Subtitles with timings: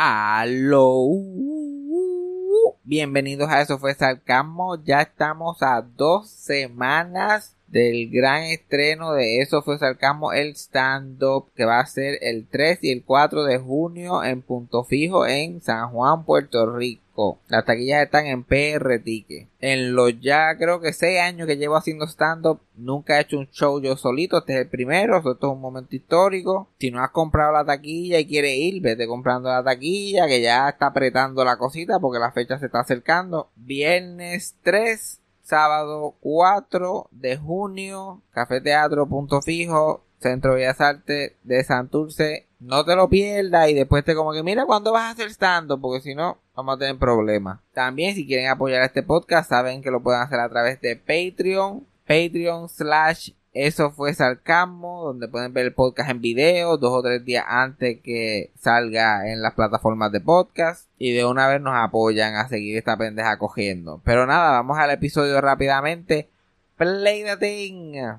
[0.00, 1.08] Aló.
[2.84, 4.80] Bienvenidos a Eso fue Sarcasmo.
[4.84, 11.64] Ya estamos a dos semanas del gran estreno de Eso fue Sarcasmo, el stand-up que
[11.64, 15.90] va a ser el 3 y el 4 de junio en Punto Fijo en San
[15.90, 17.07] Juan, Puerto Rico.
[17.48, 19.48] Las taquillas están en PR Ticket.
[19.60, 23.50] En los ya creo que 6 años que llevo haciendo stand-up, nunca he hecho un
[23.50, 24.38] show yo solito.
[24.38, 26.68] Este es el primero, esto es un momento histórico.
[26.78, 30.68] Si no has comprado la taquilla y quieres ir, vete comprando la taquilla que ya
[30.68, 33.50] está apretando la cosita porque la fecha se está acercando.
[33.56, 42.47] Viernes 3 sábado 4 de junio, Café Teatro Punto Fijo, Centro Bellas Artes de Santurce.
[42.60, 45.80] No te lo pierdas y después te como que mira cuándo vas a hacer stand
[45.80, 47.60] porque si no vamos a tener problemas.
[47.72, 51.86] También si quieren apoyar este podcast saben que lo pueden hacer a través de Patreon,
[52.06, 57.24] Patreon slash eso fue Sarcasmo, donde pueden ver el podcast en video dos o tres
[57.24, 60.88] días antes que salga en las plataformas de podcast.
[60.96, 64.00] Y de una vez nos apoyan a seguir esta pendeja cogiendo.
[64.04, 66.28] Pero nada, vamos al episodio rápidamente.
[66.76, 68.18] Play the thing.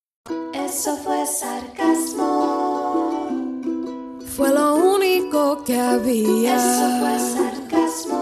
[0.73, 3.27] Eso fue sarcasmo.
[4.37, 6.55] Fue lo único que había.
[6.55, 8.21] Eso fue sarcasmo.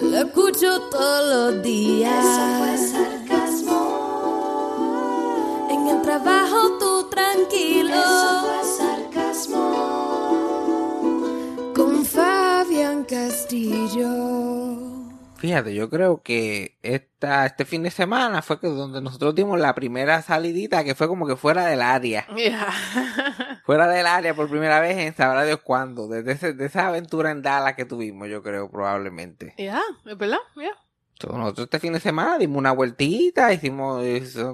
[0.00, 2.24] Lo escucho todos los días.
[2.24, 3.80] Eso fue sarcasmo.
[5.72, 7.96] En el trabajo tú tranquilo.
[7.96, 9.64] Eso fue sarcasmo.
[11.74, 14.08] Con Fabián Castillo.
[15.34, 16.76] Fíjate, yo creo que
[17.20, 21.26] este fin de semana fue que donde nosotros dimos la primera salidita que fue como
[21.26, 22.26] que fuera del área.
[23.64, 26.08] Fuera del área por primera vez en sabrá Dios cuándo.
[26.08, 29.54] Desde ese- de esa aventura en Dallas que tuvimos, yo creo, probablemente.
[29.58, 30.70] Ya, es verdad, ya.
[31.14, 34.02] Entonces, nosotros este fin de semana dimos una vueltita, hicimos,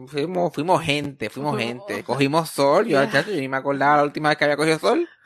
[0.09, 2.03] fuimos, fuimos gente, fuimos gente.
[2.03, 3.11] Cogimos sol, yo, Yeah.
[3.11, 5.09] chacho, yo ni me acordaba la última vez que había cogido sol.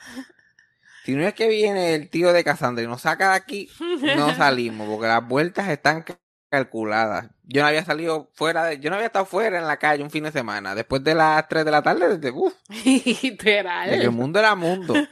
[1.05, 3.71] Si no es que viene el tío de Cassandra y nos saca de aquí,
[4.15, 6.05] no salimos, porque las vueltas están
[6.51, 7.31] ca- calculadas.
[7.45, 10.11] Yo no había salido fuera de, yo no había estado fuera en la calle un
[10.11, 13.89] fin de semana, después de las 3 de la tarde, desde, uff, Literal.
[13.91, 14.95] el mundo era mundo.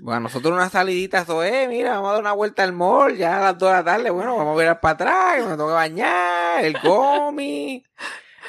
[0.00, 3.38] Bueno, nosotros una salidita, eso es, mira, vamos a dar una vuelta al mall, ya
[3.38, 5.68] a las 2 de la tarde, bueno, vamos a ver para atrás, que me tengo
[5.68, 7.84] que bañar, el gomi.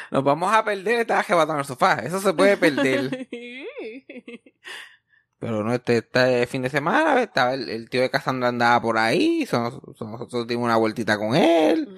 [0.09, 3.27] Nos vamos a perder, estaba jebatado en el sofá, eso se puede perder.
[5.39, 8.97] Pero no, este, este fin de semana, estaba el, el tío de Cassandra andaba por
[8.97, 11.97] ahí, so- so- nosotros dimos una vueltita con él.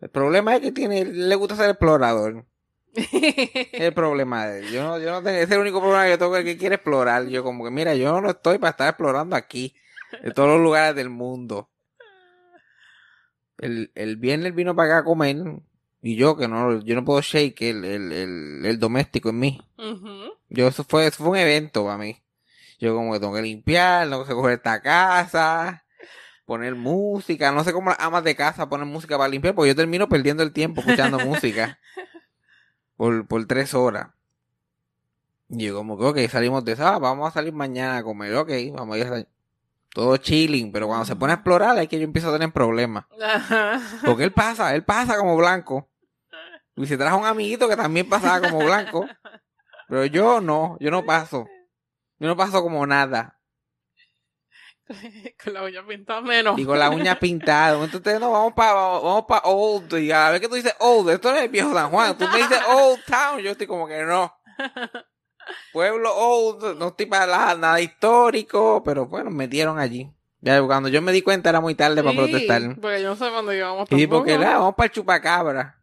[0.00, 2.44] El problema es que tiene, le gusta ser explorador.
[3.72, 4.70] El problema de él.
[4.70, 6.74] Yo no, yo no tengo, ese es el único problema que yo tengo que quiere
[6.74, 7.26] explorar.
[7.26, 9.74] Yo como que, mira, yo no estoy para estar explorando aquí,
[10.22, 11.70] de todos los lugares del mundo.
[13.58, 15.36] El, el viernes vino para acá a comer,
[16.02, 19.60] y yo que no, yo no puedo shake el, el, el, el doméstico en mí.
[20.48, 22.16] Yo, eso fue, eso fue un evento para mí.
[22.82, 25.84] Yo como que tengo que limpiar, tengo que coger esta casa,
[26.44, 29.76] poner música, no sé cómo las amas de casa ponen música para limpiar, porque yo
[29.76, 31.78] termino perdiendo el tiempo escuchando música
[32.96, 34.08] por, por tres horas.
[35.48, 38.50] Y yo como que, ok, salimos de esa, vamos a salir mañana a comer, ok,
[38.74, 39.28] vamos a ir a salir.
[39.90, 43.04] Todo chilling, pero cuando se pone a explorar es que yo empiezo a tener problemas.
[44.04, 45.88] Porque él pasa, él pasa como blanco.
[46.74, 49.06] Y se trajo un amiguito que también pasaba como blanco.
[49.88, 51.46] Pero yo no, yo no paso.
[52.22, 53.36] Yo no paso como nada.
[55.42, 56.56] Con la uña pintada menos.
[56.56, 57.82] Y con la uña pintada.
[57.82, 59.92] Entonces, no, vamos para vamos pa Old.
[59.98, 61.10] Y a ver que tú dices Old.
[61.10, 62.16] Esto no es el viejo San Juan.
[62.16, 63.40] Tú me dices Old Town.
[63.40, 64.32] Yo estoy como que no.
[65.72, 66.78] Pueblo Old.
[66.78, 68.84] No estoy para nada histórico.
[68.84, 70.08] Pero bueno, me metieron allí.
[70.40, 72.76] Ya cuando yo me di cuenta era muy tarde para protestar.
[72.80, 74.18] Porque yo no sé cuándo íbamos Y tampoco.
[74.18, 75.82] porque nada, vamos para el chupacabra.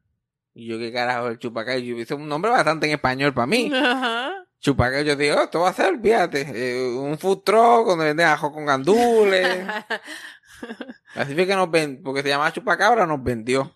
[0.54, 1.80] Y yo, ¿qué carajo el chupacabra?
[1.80, 3.70] Y yo hice un nombre bastante en español para mí.
[3.76, 4.46] Ajá.
[4.60, 8.28] Chupacabra, yo digo, oh, esto va a ser, fíjate, eh, un food truck donde venden
[8.28, 9.66] ajo con gandules.
[11.16, 13.74] Así fue que nos ven, porque se llamaba Chupacabra, nos vendió.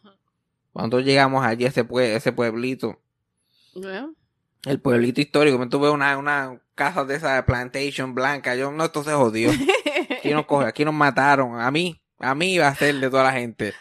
[0.73, 2.99] Cuando llegamos allí a ese, pue- ese pueblito,
[4.65, 9.03] el pueblito histórico, me tuve una, una casa de esa plantation blanca, yo, no, esto
[9.03, 9.51] se jodió.
[10.17, 13.23] Aquí nos coge, aquí nos mataron, a mí, a mí iba a ser de toda
[13.23, 13.73] la gente.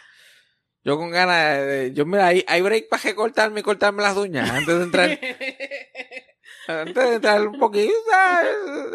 [0.85, 4.49] Yo con ganas de, yo mira, hay, hay break para recortarme y cortarme las uñas
[4.49, 5.19] antes de entrar.
[6.67, 7.93] Antes de entrar un poquito,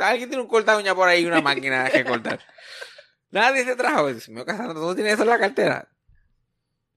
[0.03, 2.41] alguien tiene un corta uña por ahí y una máquina que cortar.
[3.31, 4.09] Nadie se trajo.
[4.29, 5.89] Mío, Cassandra, ¿tú no tienes eso en la cartera?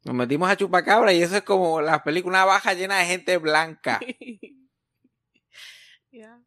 [0.04, 4.00] Nos metimos a chupacabra y eso es como la película, baja llena de gente blanca.
[6.12, 6.42] Yeah.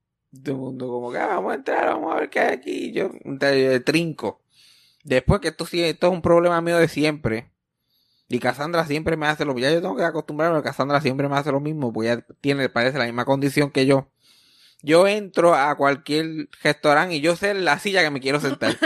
[0.45, 2.93] Todo el mundo como que "Ah, vamos a entrar, vamos a ver qué hay aquí.
[2.93, 4.43] Yo de, trinco.
[5.03, 7.51] Después que esto sí, esto es un problema mío de siempre.
[8.29, 9.69] Y Cassandra siempre me hace lo mismo.
[9.69, 12.99] Ya yo tengo que acostumbrarme, Cassandra siempre me hace lo mismo, porque ella tiene, parece
[12.99, 14.11] la misma condición que yo.
[14.85, 18.77] Yo entro a cualquier restaurante y yo sé la silla que me quiero sentar.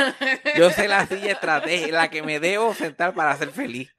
[0.57, 3.91] Yo sé la silla estratégica, la que me debo sentar para ser feliz.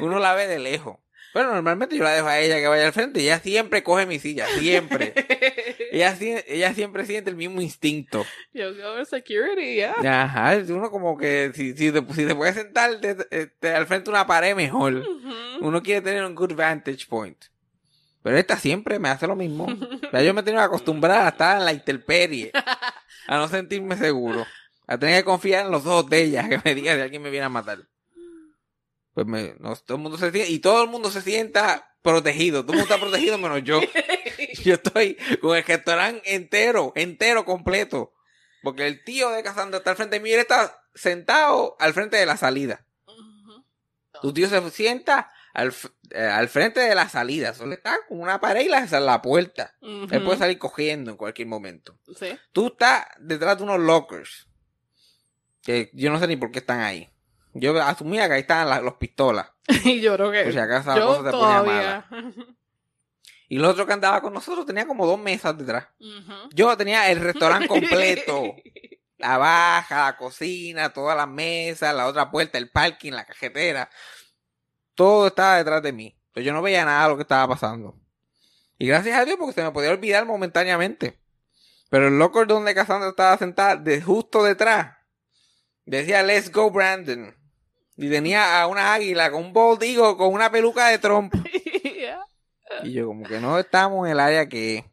[0.00, 0.96] Uno la ve de lejos.
[1.32, 4.04] Pero normalmente yo la dejo a ella que vaya al frente y ella siempre coge
[4.06, 5.12] mi silla, siempre.
[5.92, 6.16] Ella,
[6.48, 8.26] ella siempre siente el mismo instinto.
[8.52, 9.94] Yo go security, yeah.
[10.24, 14.06] Ajá, uno como que si, si, te, si te puede sentar de- este, al frente
[14.06, 15.04] de una pared mejor.
[15.60, 17.36] Uno quiere tener un good vantage point.
[18.22, 19.66] Pero esta siempre me hace lo mismo.
[20.12, 22.52] Ya yo me tengo que acostumbrar a estar en la intemperie.
[23.26, 24.46] A no sentirme seguro.
[24.86, 27.30] A tener que confiar en los ojos de ella que me diga si alguien me
[27.30, 27.86] viene a matar.
[29.14, 32.62] Pues me, no, todo el mundo se siente, y todo el mundo se sienta protegido.
[32.62, 33.80] Todo el mundo está protegido menos yo.
[34.64, 38.12] Yo estoy con el restaurante entero, entero, completo.
[38.62, 41.94] Porque el tío de Cassandra está al frente de mí y él está sentado al
[41.94, 42.84] frente de la salida.
[44.20, 45.74] Tu tío se sienta al,
[46.10, 47.54] eh, al frente de la salida.
[47.54, 49.74] Solo está con una pared y la, la puerta.
[49.80, 51.98] Él puede salir cogiendo en cualquier momento.
[52.18, 52.38] Sí.
[52.52, 54.46] Tú estás detrás de unos lockers.
[55.62, 57.10] Que yo no sé ni por qué están ahí.
[57.52, 59.50] Yo asumía que ahí estaban las los pistolas.
[59.84, 60.44] Y yo creo que.
[60.44, 62.06] Por si acaso la cosa te ponía.
[63.48, 65.88] Y el otro que andaba con nosotros tenía como dos mesas detrás.
[66.52, 68.54] Yo tenía el restaurante completo.
[69.18, 73.90] La baja, la cocina, todas las mesas, la otra puerta, el parking, la cajetera.
[75.00, 76.14] Todo estaba detrás de mí.
[76.34, 77.98] Pero yo no veía nada de lo que estaba pasando.
[78.76, 81.18] Y gracias a Dios porque se me podía olvidar momentáneamente.
[81.88, 84.98] Pero el locker donde Cassandra estaba sentada, de justo detrás,
[85.86, 87.34] decía Let's go Brandon.
[87.96, 91.32] Y tenía a una águila con un eagle con una peluca de Trump.
[91.82, 92.20] Yeah.
[92.82, 94.84] Y yo como que no estamos en el área que.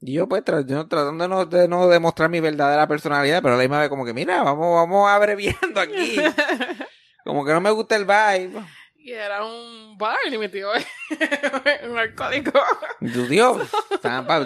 [0.00, 3.54] Y yo pues tra- yo tratando de no, de no demostrar mi verdadera personalidad, pero
[3.54, 6.16] a la misma vez como que mira, vamos, vamos abreviando aquí.
[7.24, 8.64] Como que no me gusta el vibe.
[9.06, 10.68] Y era un bar y metió
[11.88, 12.60] un alcohólico.
[12.98, 13.68] Dios.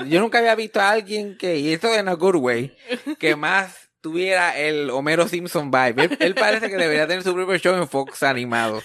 [0.06, 2.76] Yo nunca había visto a alguien que, y esto en a good way,
[3.18, 6.04] que más tuviera el Homero Simpson vibe.
[6.04, 8.82] Él, él parece que debería tener su propio show en Fox animado.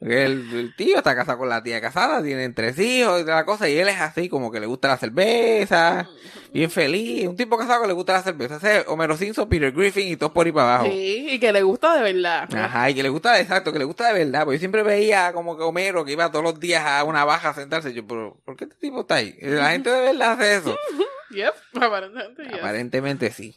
[0.00, 3.44] El, el tío está casado con la tía casada, tienen tres hijos y toda la
[3.44, 6.08] cosa, y él es así como que le gusta la cerveza,
[6.52, 9.72] bien feliz, un tipo casado que le gusta la cerveza, ese es Homero Simpson, Peter
[9.72, 10.92] Griffin y todos por ahí para abajo.
[10.92, 12.48] Sí, y que le gusta de verdad.
[12.54, 15.32] Ajá, y que le gusta, exacto, que le gusta de verdad, porque yo siempre veía
[15.32, 18.40] como que Homero que iba todos los días a una baja a sentarse, yo, pero
[18.44, 19.36] ¿por qué este tipo está ahí?
[19.40, 20.76] La gente de verdad hace eso.
[21.30, 22.44] Yep, aparentemente.
[22.44, 22.54] yes.
[22.54, 23.56] Aparentemente sí.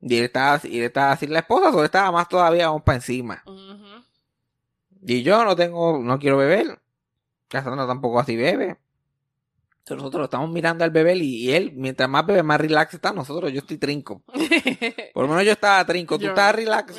[0.00, 2.96] Y él estaba, y él estaba sin la esposa, o estaba más todavía vamos para
[2.96, 3.44] encima.
[5.02, 6.80] Y yo no tengo, no quiero beber.
[7.48, 8.78] Cassandra tampoco así bebe.
[9.78, 13.12] Entonces nosotros estamos mirando al beber y, y él, mientras más bebe, más relax está.
[13.12, 14.22] Nosotros, yo estoy trinco.
[15.14, 16.96] Por lo menos yo estaba trinco, tú Yo- estabas relax.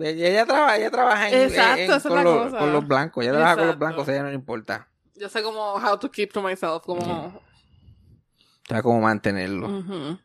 [0.00, 2.58] Ella, ella trabaja, ella trabaja en, Exacto, en- con, los, cosa.
[2.58, 3.22] con los blancos.
[3.24, 4.88] Ella trabaja con los blancos, ella no le importa.
[5.14, 7.26] Yo sé como how to keep to myself, como...
[7.26, 9.68] O sea, cómo mantenerlo.
[9.68, 10.18] Ujú.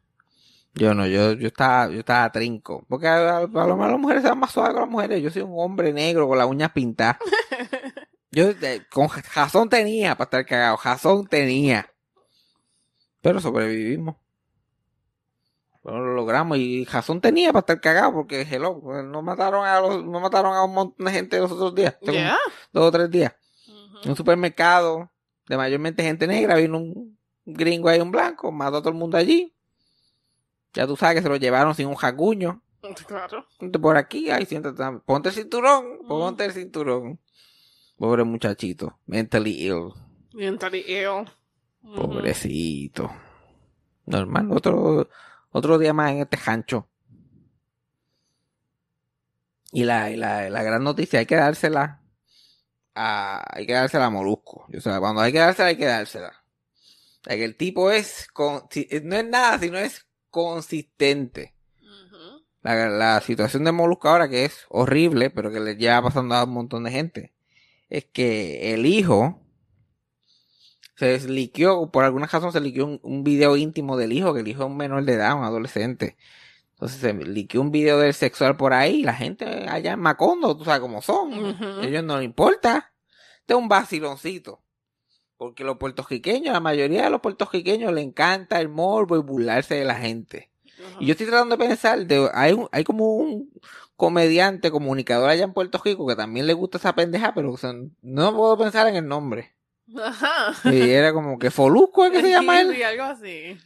[0.76, 2.86] Yo no, yo, yo estaba, yo estaba trinco.
[2.88, 5.22] Porque a, a lo mejor las mujeres se van más suaves con las mujeres.
[5.22, 7.18] Yo soy un hombre negro con las uñas pintadas.
[8.32, 10.78] Yo eh, con jazón tenía para estar cagado.
[10.78, 11.92] Jazón tenía.
[13.22, 14.16] Pero sobrevivimos.
[15.84, 19.80] Pero lo logramos y jazón tenía para estar cagado porque hello, pues, no mataron a
[19.80, 21.98] los, no mataron a un montón de gente los otros días.
[22.02, 22.38] Yeah.
[22.72, 23.34] Dos o tres días.
[24.04, 25.12] En un supermercado
[25.48, 29.18] de mayormente gente negra, vino un gringo ahí, un blanco, mató a todo el mundo
[29.18, 29.56] allí.
[30.74, 32.62] Ya tú sabes que se lo llevaron sin un jacuño.
[33.08, 33.46] Claro.
[33.82, 34.84] Por aquí, ay, siéntate.
[35.06, 37.20] Ponte el cinturón, ponte el cinturón.
[37.98, 39.92] Pobre muchachito, mentally ill.
[40.34, 41.26] Mentally ill.
[41.96, 43.12] Pobrecito.
[44.06, 45.10] Normal, otro,
[45.52, 46.88] otro día más en este rancho.
[49.72, 52.02] Y la, y la, la gran noticia, hay que dársela
[52.96, 54.66] a, hay que dársela a Molusco.
[54.76, 56.30] O sea, cuando hay que dársela, hay que dársela.
[56.30, 61.56] O sea, que el tipo es, con, si- no es nada, sino es consistente.
[62.62, 66.44] La, la situación de Molusco ahora, que es horrible, pero que le lleva pasando a
[66.44, 67.34] un montón de gente,
[67.90, 69.42] es que el hijo
[70.96, 74.48] se liqueó, por alguna razón se liqueó un, un video íntimo del hijo, que el
[74.50, 76.18] hijo es un menor de edad, un adolescente.
[76.74, 80.58] Entonces se liqueó un video del sexual por ahí, y la gente allá en Macondo,
[80.58, 81.58] tú sabes cómo son.
[81.82, 82.94] Ellos no les importa.
[83.40, 84.62] Este es un vaciloncito.
[85.40, 89.86] Porque los puertorriqueños, la mayoría de los puertorriqueños le encanta el morbo y burlarse de
[89.86, 90.50] la gente.
[91.00, 93.50] Y yo estoy tratando de pensar, de, hay, un- hay como un
[93.96, 97.74] comediante, comunicador allá en Puerto Rico que también le gusta esa pendeja, pero o sea,
[98.02, 99.54] no puedo pensar en el nombre.
[99.98, 100.54] Ajá.
[100.72, 102.76] Y era como que Folusco es que se llama él.
[102.76, 103.58] Sí, algo así.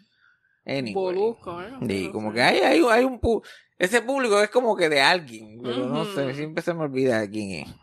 [0.65, 1.17] Anyway.
[1.19, 1.71] ¿eh?
[1.87, 3.43] Sí, como que hay, hay, hay un pu-
[3.79, 7.29] ese público es como que de alguien, pero no sé, siempre se me olvida de
[7.31, 7.75] quién es.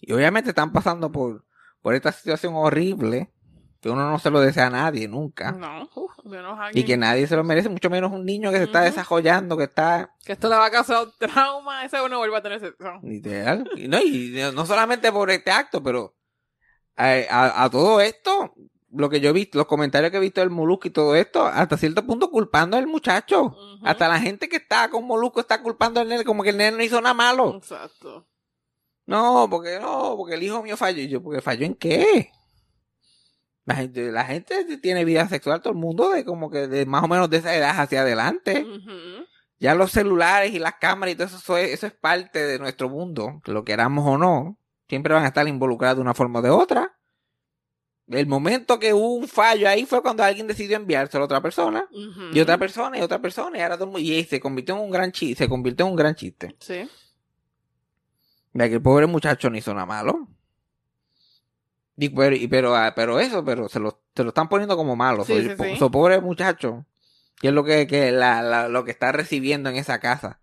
[0.00, 1.44] Y obviamente están pasando por,
[1.82, 3.32] por esta situación horrible
[3.80, 5.52] que uno no se lo desea a nadie nunca.
[5.52, 5.88] No,
[6.24, 8.80] menos Y alguien que nadie se lo merece, mucho menos un niño que se está
[8.80, 12.58] desarrollando, que está que esto le va a causar trauma, ese uno vuelve a tener
[12.60, 12.84] sexo.
[13.02, 13.70] literal.
[13.76, 16.16] Y no, y no solamente por este acto, pero
[16.96, 18.52] a, a- a todo esto,
[18.90, 21.46] lo que yo he visto, los comentarios que he visto del Molusco y todo esto,
[21.46, 23.54] hasta cierto punto culpando al muchacho.
[23.84, 26.76] Hasta la gente que está con Molusco está culpando al nene como que el nene
[26.78, 27.54] no hizo nada malo.
[27.56, 28.26] Exacto.
[29.08, 31.00] No, porque no, porque el hijo mío falló.
[31.00, 32.30] Y yo, ¿porque falló en qué?
[33.64, 37.04] La gente, la gente tiene vida sexual, todo el mundo, de como que de más
[37.04, 38.66] o menos de esa edad hacia adelante.
[39.58, 43.40] Ya los celulares y las cámaras y todo eso, eso es, parte de nuestro mundo,
[43.42, 44.58] que lo queramos o no,
[44.90, 46.94] siempre van a estar involucrados de una forma o de otra.
[48.08, 51.88] El momento que hubo un fallo ahí fue cuando alguien decidió enviárselo a otra persona,
[52.32, 54.82] y otra persona, y otra persona, y ahora todo el mundo- y se convirtió en
[54.82, 56.54] un gran chiste, se convirtió en un gran chiste.
[56.60, 56.88] Sí.
[58.54, 60.28] Ya que el pobre muchacho no hizo nada malo.
[61.96, 64.94] Y, pero, y- pero, ah, pero eso, pero se lo, se lo están poniendo como
[64.96, 65.24] malo.
[65.24, 66.86] Sí, so, sí, so, pobre muchacho.
[67.40, 70.40] Que es lo que, que la, la- lo que está recibiendo en esa casa.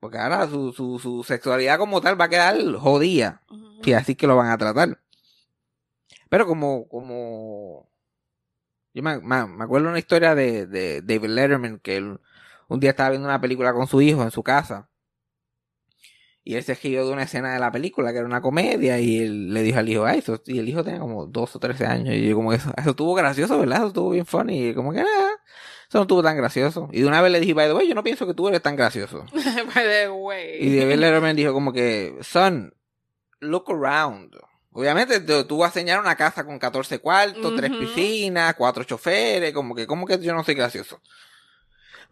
[0.00, 3.42] Porque ahora su, su, su sexualidad como tal va a quedar jodida.
[3.50, 3.80] Ujú.
[3.84, 4.98] Y así que lo van a tratar.
[6.28, 7.88] Pero como, como,
[8.94, 12.20] yo me, me- me acuerdo una historia de, de David Letterman que él
[12.68, 14.88] un día estaba viendo una película con su hijo en su casa.
[16.44, 19.18] Y él se rió de una escena de la película que era una comedia y
[19.20, 21.86] él le dijo al hijo, ah, eso, y el hijo tenía como 12 o 13
[21.86, 23.78] años y yo como que eso, eso estuvo gracioso, ¿verdad?
[23.78, 25.30] Eso estuvo bien funny y como que nada,
[25.88, 26.88] eso no estuvo tan gracioso.
[26.90, 28.60] Y de una vez le dije, by the way, yo no pienso que tú eres
[28.60, 29.24] tan gracioso.
[29.74, 30.56] By the way.
[30.58, 32.74] Y David Letterman dijo como que, son,
[33.40, 34.34] look around.
[34.72, 37.80] Obviamente tú vas a enseñar una casa con 14 cuartos, tres Ujú.
[37.80, 41.00] piscinas, cuatro choferes, como que, como que yo no soy gracioso.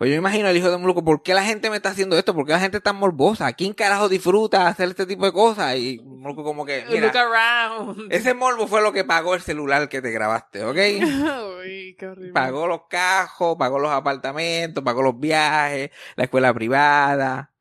[0.00, 2.16] Pues yo me imagino al hijo de Moluco, ¿por qué la gente me está haciendo
[2.16, 2.35] esto?
[2.35, 3.52] ¿Por qué la gente es tan morbosa?
[3.52, 5.76] ¿Quién carajo disfruta hacer este tipo de cosas?
[5.76, 8.11] Y Moluco como que, Look around.
[8.11, 10.76] ese morbo fue lo que pagó el celular que te grabaste, ¿ok?
[11.61, 12.33] Uy, qué horrible.
[12.33, 17.52] Pagó los cajos, pagó los apartamentos, pagó los viajes, la escuela privada,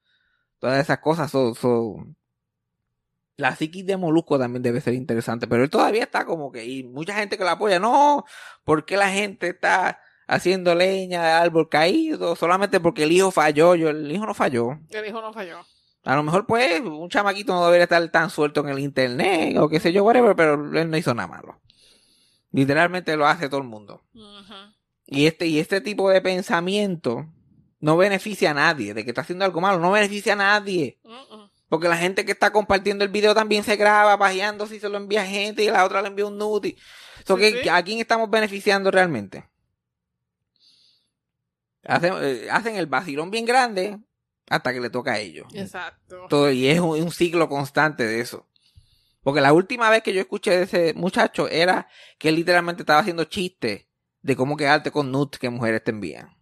[0.60, 1.56] todas esas cosas son...
[1.56, 2.16] son-
[3.36, 6.84] La psiquis de Molusco también debe ser interesante, pero él todavía está como que, y
[6.86, 8.24] mucha gente que lo apoya, no,
[8.64, 12.36] ¿por qué la gente está haciendo leña de árbol caído?
[12.36, 14.80] Solamente porque el hijo falló, yo, el hijo no falló.
[14.90, 15.60] El hijo no falló.
[16.06, 19.68] A lo mejor pues un chamaquito no debería estar tan suelto en el internet o
[19.68, 21.60] qué sé yo, whatever, pero él no hizo nada malo.
[22.52, 24.02] Literalmente lo hace todo el mundo.
[25.06, 27.26] Y este, y este tipo de pensamiento
[27.80, 28.94] no beneficia a nadie.
[28.94, 31.00] De que está haciendo algo malo, no beneficia a nadie.
[31.68, 34.98] Porque la gente que está compartiendo el video también se graba pajeándose y se lo
[34.98, 36.76] envía a gente y la otra le envía un nude.
[37.28, 37.70] So, Sí, que- sí.
[37.70, 39.46] ¿A quién estamos beneficiando realmente?
[41.86, 44.00] Hacen, eh, hacen el vacilón bien grande
[44.50, 45.48] hasta que le toca a ellos.
[45.54, 46.26] Exacto.
[46.30, 48.46] Todo, y es un, un ciclo constante de eso.
[49.22, 53.00] Porque la última vez que yo escuché de ese muchacho era que él literalmente estaba
[53.00, 53.86] haciendo chistes
[54.22, 56.36] de cómo quedarte con nudes que mujeres te envían.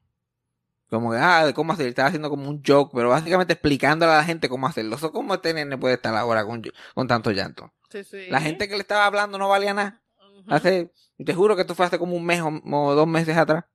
[0.89, 4.17] Como que, ah, de cómo hacer, estaba haciendo como un joke, pero básicamente explicándole a
[4.17, 4.95] la gente cómo hacerlo.
[4.95, 6.63] Eso como este nene puede estar ahora con,
[6.95, 7.73] con tanto llanto.
[7.89, 8.27] Sí, sí.
[8.29, 10.01] La gente que le estaba hablando no valía nada.
[10.39, 10.53] Ujú.
[10.53, 13.65] Hace, te juro que esto fue hace como un mes o, o dos meses atrás.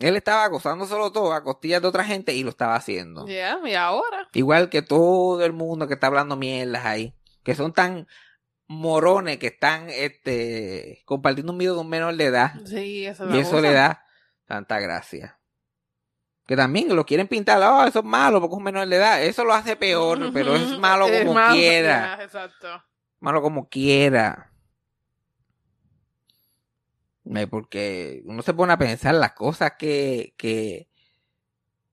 [0.00, 3.26] Él estaba acosándoselo todo a costillas de otra gente y lo estaba haciendo.
[3.26, 4.28] Ya, y ahora.
[4.32, 7.14] Igual que todo el mundo que está hablando mierdas ahí.
[7.42, 8.06] Que son tan
[8.66, 12.52] morones que están este compartiendo un video de un menor de edad.
[12.64, 13.62] Sí, eso es Y eso cosa.
[13.62, 14.04] le da
[14.46, 15.38] tanta gracia.
[16.46, 19.22] Que también lo quieren pintar, oh, eso es malo porque es un menor de edad.
[19.22, 22.18] Eso lo hace peor, pero es malo Es como malo, quiera.
[22.22, 22.82] exacto.
[23.20, 24.49] Malo como quiera.
[27.50, 30.88] Porque uno se pone a pensar las cosas que, que,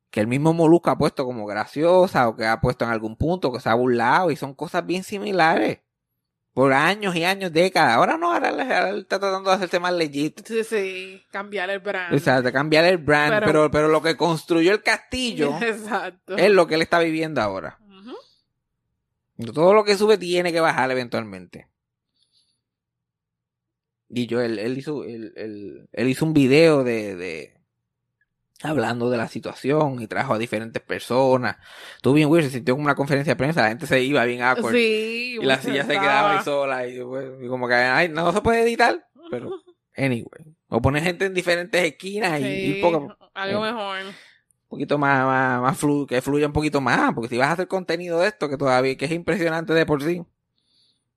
[0.10, 3.52] que el mismo Molusco ha puesto como graciosa o que ha puesto en algún punto,
[3.52, 5.80] que se ha burlado y son cosas bien similares.
[6.54, 7.96] Por años y años, décadas.
[7.98, 10.42] Ahora no, ahora, ahora él está tratando de hacerse más legit.
[10.44, 11.24] Sí, sí.
[11.30, 12.16] Cambiar el brand.
[12.16, 16.36] O sea, de cambiar el brand, Pero- pero, pero, lo que construyó el castillo Exacto.
[16.36, 17.78] es lo que él está viviendo ahora.
[19.54, 21.68] Todo lo que sube tiene que bajar eventualmente.
[24.10, 27.54] Y yo, él, él hizo, él, él- él hizo un video de, de,
[28.64, 31.58] hablando de la situación y trajo a diferentes personas.
[31.98, 34.42] Estuvo bien weird, se sintió como una conferencia de prensa, la gente se iba bien
[34.42, 34.74] awkward.
[34.74, 35.38] Sí.
[35.42, 38.42] Y la silla se quedaba ahí sola y, pues, y como que ay, no se
[38.42, 39.52] puede editar, pero
[39.96, 40.56] anyway.
[40.70, 44.00] O poner gente en diferentes esquinas y, y poco, algo eh, mejor.
[44.06, 44.14] un
[44.70, 47.68] poquito más, más, más flu- que fluya un poquito más, porque si vas a hacer
[47.68, 50.24] contenido de esto, que todavía que es impresionante de por sí,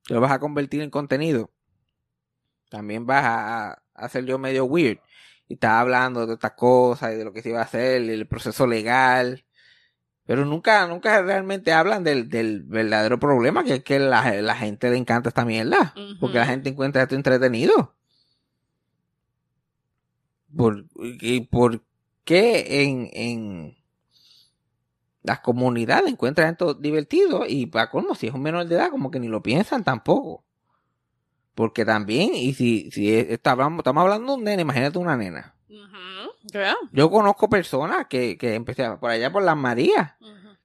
[0.09, 1.51] lo vas a convertir en contenido,
[2.71, 5.01] también vas a, hacer yo medio weird.
[5.49, 8.11] Y estaba hablando de estas cosas y de lo que se iba a hacer, y
[8.11, 9.45] el proceso legal.
[10.25, 14.89] Pero nunca, nunca realmente hablan del, del verdadero problema, que es que la, la gente
[14.89, 15.93] le encanta esta mierda.
[16.21, 17.95] Porque la gente encuentra esto entretenido.
[20.57, 20.87] ¿Por,
[21.21, 21.83] y por
[22.25, 23.77] qué en, en
[25.23, 27.45] las comunidades encuentran esto divertido?
[27.47, 30.45] Y para colmo, si es un menor de edad, como que ni lo piensan tampoco.
[31.61, 35.55] Porque también, y si, si es- está- estamos hablando de un nene, imagínate una nena.
[36.51, 36.73] ¿Qué?
[36.91, 40.15] Yo conozco personas que, que empecé por allá por las Marías,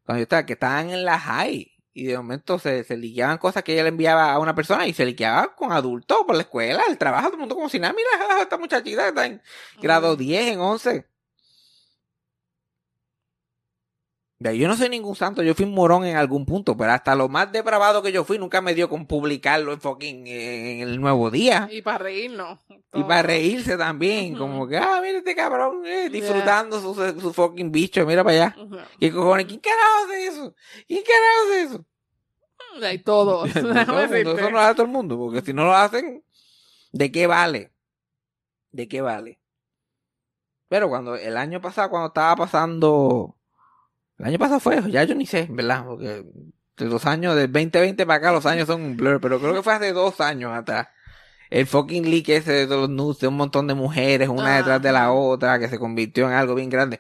[0.06, 3.62] cuando yo estaba, que estaban en la high, y de momento se, se liqueaban cosas
[3.62, 6.82] que ella le enviaba a una persona y se liqueaba con adultos por la escuela,
[6.88, 9.42] el trabajo, todo el mundo como si nada, mira esta muchachita está en
[9.82, 10.16] grado Ujú.
[10.24, 10.94] 10, en 11.
[10.94, 11.04] Ya,
[14.38, 17.30] Yo no soy ningún santo, yo fui un morón en algún punto, pero hasta lo
[17.30, 21.32] más depravado que yo fui nunca me dio con publicarlo en fucking en el nuevo
[21.32, 21.70] día.
[21.72, 22.60] Y para reírnos.
[22.94, 26.10] Y para reírse también, como que, ah, mira este cabrón, eh, Yeah.
[26.10, 28.56] disfrutando su, su fucking bicho, mira para allá.
[28.62, 28.78] Ujú.
[29.00, 29.46] ¿Qué cojones?
[29.46, 30.56] ¿Quién carajo hace eso?
[30.86, 31.86] ¿Quién carajo hace eso?
[32.86, 33.54] Hay todos.
[33.54, 33.70] Todo
[34.04, 36.24] eso no lo hace todo el mundo, porque si no lo hacen,
[36.92, 37.72] ¿de qué vale?
[38.72, 39.40] ¿De qué vale?
[40.68, 43.38] Pero cuando el año pasado, cuando estaba pasando,
[44.18, 45.86] el año pasado fue, ya yo ni sé, ¿verdad?
[45.86, 46.26] Porque
[46.78, 49.64] de los años del 2020 para acá los años son un blur, pero creo que
[49.64, 50.88] fue hace dos años atrás.
[51.50, 54.82] El fucking leak ese de todos los nudes de un montón de mujeres, una detrás
[54.82, 57.00] de la otra, que se convirtió en algo bien grande.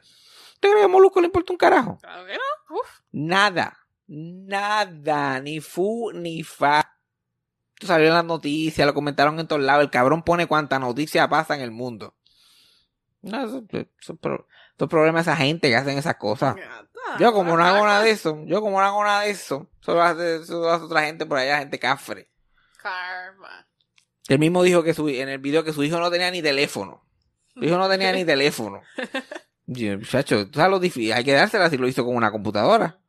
[0.54, 1.98] ¿Usted cree que a Molusco le importa un carajo?
[2.02, 2.78] Claro que no.
[2.78, 2.88] Uf.
[3.12, 3.78] Nada.
[4.08, 5.40] Nada.
[5.42, 6.92] Ni fu ni fa.
[7.74, 9.84] Esto salió en las noticias, lo comentaron en todos lados.
[9.84, 12.16] El cabrón pone cuánta noticia pasa en el mundo.
[13.22, 14.20] No, eso, eso es
[14.78, 16.56] es problema esa gente que hacen esas cosas.
[17.20, 20.02] Yo como no hago nada de eso, yo como no hago nada de eso, solo
[20.02, 22.30] hace, eso lo hace otra gente por allá, gente cafre.
[22.82, 23.68] Karma.
[24.28, 27.06] Él mismo dijo que su, en el video que su hijo no tenía ni teléfono.
[27.54, 28.82] Su hijo no tenía ni teléfono.
[29.68, 31.14] Muchacho, tú sabes lo difícil.
[31.14, 33.00] Hay que dársela si lo hizo con una computadora.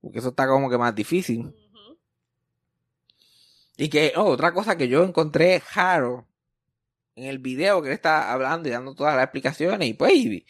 [0.00, 1.54] Porque eso está como que más difícil.
[3.76, 6.26] Y que, oh, otra cosa que yo encontré raro
[7.16, 10.46] en el video que él está hablando y dando todas las explicaciones y pues, y,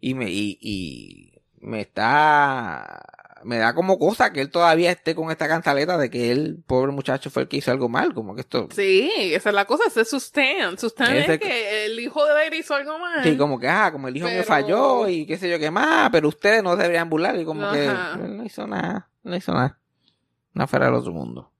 [0.00, 3.02] y me, y, y me está,
[3.44, 6.92] me da como cosa que él todavía esté con esta cantaleta de que él, pobre
[6.92, 9.84] muchacho, fue el que hizo algo mal, como que esto, Sí, esa es la cosa,
[9.86, 10.78] ese es su stand.
[10.78, 13.22] Su stand Ese es que el hijo de él hizo algo mal.
[13.22, 16.10] sí, como que, ah, como el hijo me falló y qué sé yo qué más,
[16.10, 19.78] pero ustedes no deberían burlar y como que él no hizo nada, no hizo nada,
[20.52, 21.52] no fuera del otro mundo.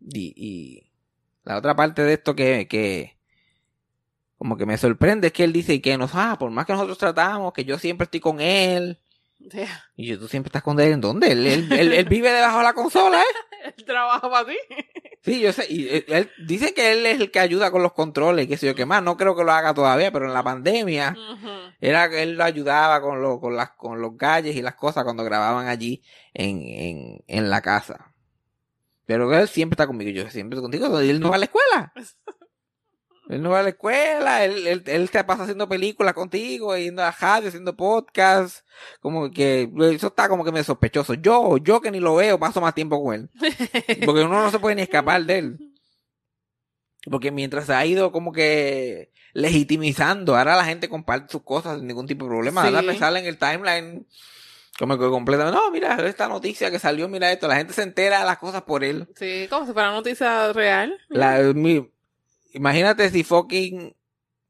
[0.00, 0.89] Y, y
[1.44, 3.16] la otra parte de esto que, que
[4.36, 6.96] como que me sorprende es que él dice que nos, ah, por más que nosotros
[6.98, 8.98] tratamos, que yo siempre estoy con él.
[9.38, 9.84] Yeah.
[9.96, 11.32] Y yo, tú siempre estás con él, ¿en dónde?
[11.32, 13.24] Él, él, él- él vive debajo de la consola, ¿eh?
[13.76, 14.56] Él trabaja para ti.
[15.22, 15.66] Sí, yo sé.
[15.68, 18.66] Y él, él dice que él es el que ayuda con los controles, qué sé
[18.66, 19.02] yo qué más.
[19.02, 21.48] No creo que lo haga todavía, pero en la pandemia Ujú.
[21.78, 25.04] era que él lo ayudaba con, lo, con, las, con los galles y las cosas
[25.04, 28.14] cuando grababan allí en, en, en la casa.
[29.10, 30.08] Pero él siempre está conmigo.
[30.12, 31.02] Yo siempre estoy contigo.
[31.02, 31.92] Y él no va a la escuela.
[33.28, 34.44] Él no va a la escuela.
[34.44, 38.66] Él, él, él se pasa haciendo películas contigo, yendo a radio, haciendo podcast.
[39.00, 41.14] Como que eso está como que me sospechoso.
[41.14, 43.30] Yo, yo que ni lo veo, paso más tiempo con él.
[44.04, 45.58] Porque uno no se puede ni escapar de él.
[47.08, 51.86] Porque mientras se ha ido como que legitimizando, ahora la gente comparte sus cosas sin
[51.86, 52.62] ningún tipo de problema.
[52.62, 52.68] Sí.
[52.68, 54.06] Ahora me sale en el timeline
[54.80, 58.20] como que completamente, no, mira, esta noticia que salió, mira esto, la gente se entera
[58.20, 59.06] de las cosas por él.
[59.14, 60.98] Sí, como si fuera noticia real.
[61.08, 61.88] La, mi-
[62.54, 63.94] imagínate si fucking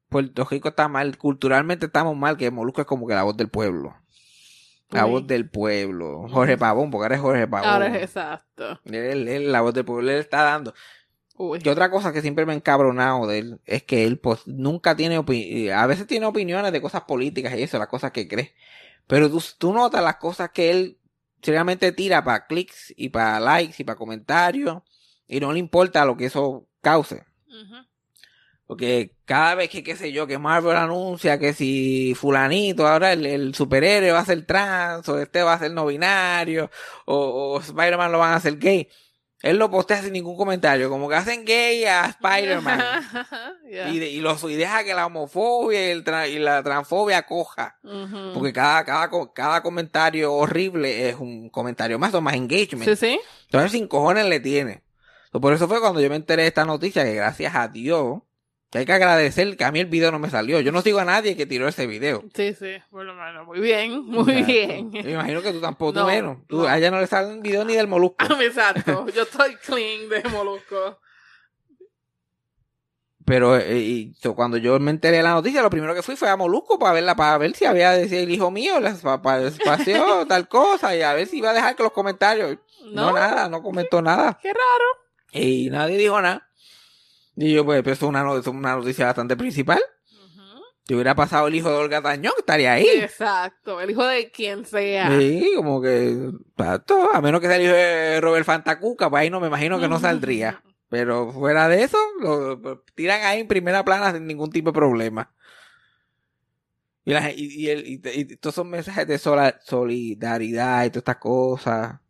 [0.09, 3.49] Puerto Rico está mal, culturalmente estamos mal, que Molusco es como que la voz del
[3.49, 3.97] pueblo.
[4.91, 5.11] La Uy.
[5.13, 6.27] voz del pueblo.
[6.31, 7.69] Jorge Pavón, porque ahora es Jorge Pavón.
[7.69, 8.81] Ahora es exacto.
[8.87, 10.75] Él, él, la voz del pueblo, él está dando.
[11.37, 11.61] Uy.
[11.65, 14.95] Y otra cosa que siempre me ha encabronado de él es que él pues nunca
[14.97, 18.55] tiene opiniones, a veces tiene opiniones de cosas políticas y eso, las cosas que cree.
[19.11, 20.99] Pero tú, tú notas las cosas que él
[21.43, 24.83] seriamente tira para clics y para likes y para comentarios
[25.27, 27.25] y no le importa lo que eso cause.
[28.69, 33.27] Porque cada vez que, qué sé yo, que Marvel anuncia que si fulanito, ahora el,
[33.27, 36.71] el superhéroe va a ser trans, o este va a ser no binario,
[37.05, 37.17] o,
[37.57, 38.89] o Spider-Man lo van a hacer gay,
[39.43, 42.81] Él lo postea sin ningún comentario, como que hacen gay a Spider-Man.
[43.71, 43.89] Yeah.
[43.89, 47.79] y, los, y deja que la homofobia y, el tra- y la transfobia coja.
[48.35, 52.85] Porque cada, cada, cada comentario horrible es un comentario más o más engagement.
[52.91, 53.21] Sí, sí.
[53.45, 54.83] Entonces sin cojones le tiene.
[55.31, 58.19] Por eso fue cuando yo me enteré de esta noticia que gracias a Dios,
[58.79, 60.61] hay que agradecer que a mí el video no me salió.
[60.61, 62.23] Yo no sigo a nadie que tiró ese video.
[62.35, 62.77] Sí, sí.
[62.91, 63.45] Por lo menos.
[63.47, 64.47] Muy bien, muy Exacto.
[64.53, 64.91] bien.
[64.93, 66.39] Me imagino que tú tampoco, tú No, menos.
[66.47, 66.69] Tú, no.
[66.69, 68.17] A ella no le sale un video ni del molusco.
[68.41, 69.09] Exacto.
[69.09, 70.99] Yo estoy clean de molusco.
[73.25, 76.29] Pero eh, y, cuando yo me enteré de la noticia, lo primero que fui fue
[76.29, 79.41] a Molusco para verla, para ver si había decía el hijo mío, les pa- pa-
[79.43, 82.59] espació tal cosa, y a ver si iba a dejar que los comentarios.
[82.87, 83.13] No, No.
[83.13, 84.39] nada, no comentó nada.
[84.43, 84.85] Qué raro.
[85.33, 86.49] Y nadie dijo nada.
[87.43, 89.81] Y yo, pues, pues, eso es una, es una noticia bastante principal.
[90.87, 92.87] Si hubiera pasado el hijo de Olga Tañón, estaría ahí.
[92.87, 93.81] Exacto.
[93.81, 95.09] El hijo de quien sea.
[95.19, 99.31] Sí, como que, exacto, a menos que sea el hijo de Robert Fantacuca, pues ahí
[99.31, 100.63] no me imagino que no saldría.
[100.91, 105.33] Pero fuera de eso, lo tiran ahí en primera plana sin ningún tipo de problema.
[107.05, 110.97] Y, la y, y el- y- y todos esos mensajes de sola- solidaridad y todas
[111.03, 112.01] estas cosas.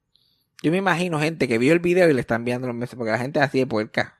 [0.62, 3.12] Yo me imagino gente que vio el video y le están enviando los mensajes, porque
[3.12, 4.20] la gente es así de puerca.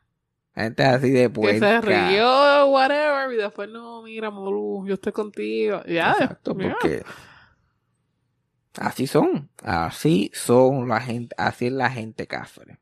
[0.55, 5.13] La gente así de Que se rió, whatever, y después no, mira, Molu, yo estoy
[5.13, 5.83] contigo.
[5.87, 6.77] Ya, Exacto, mira.
[6.79, 7.05] porque
[8.79, 12.79] así son, así son la gente, así es la gente cafre.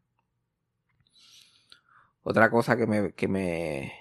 [2.23, 3.93] Otra cosa que me, que me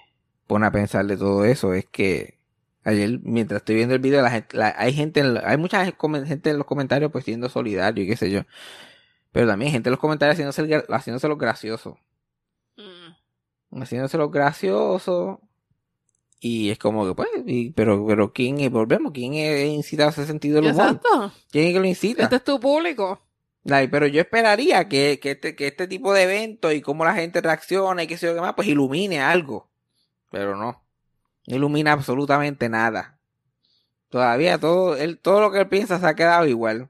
[0.47, 2.37] pone a pensar de todo eso es que
[2.83, 6.49] ayer, mientras estoy viendo el video, la gente, la- hay gente, en hay mucha gente
[6.49, 8.41] en los comentarios pues siendo solidario y qué sé yo.
[9.31, 11.95] Pero también hay gente en los comentarios haciéndose, haciéndose los graciosos.
[13.81, 15.39] Haciéndose los graciosos.
[16.39, 18.69] Y es como que, pues, y- pero, pero ¿quién es?
[18.71, 20.85] Volvemos, ¿quién es incitado a ese sentido del humor?
[20.85, 21.31] Exacto.
[21.51, 22.23] ¿Quién es que lo incita?
[22.23, 23.21] Este es tu público.
[23.63, 27.15] Like, pero yo esperaría que, que, este, que este tipo de eventos y cómo la
[27.15, 29.69] gente reacciona y qué sé yo qué más, pues ilumine algo.
[30.31, 30.83] Pero no.
[31.47, 33.19] No ilumina absolutamente nada.
[34.09, 36.89] Todavía todo, él, todo lo que él piensa se ha quedado igual.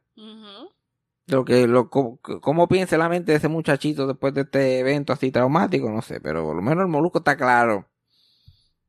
[1.28, 5.12] Lo que, lo, cómo, cómo piensa la mente de ese muchachito después de este evento
[5.12, 7.86] así traumático, no sé, pero por lo menos el molusco está claro.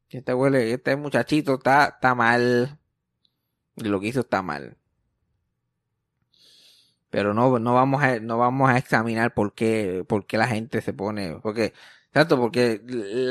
[0.09, 2.79] Que este huele, este muchachito está, está mal.
[3.77, 4.77] Y lo que hizo está mal.
[7.11, 10.81] Pero no, no vamos a, no vamos a examinar por qué, por qué la gente
[10.83, 11.73] se pone, porque,
[12.09, 12.83] exacto, porque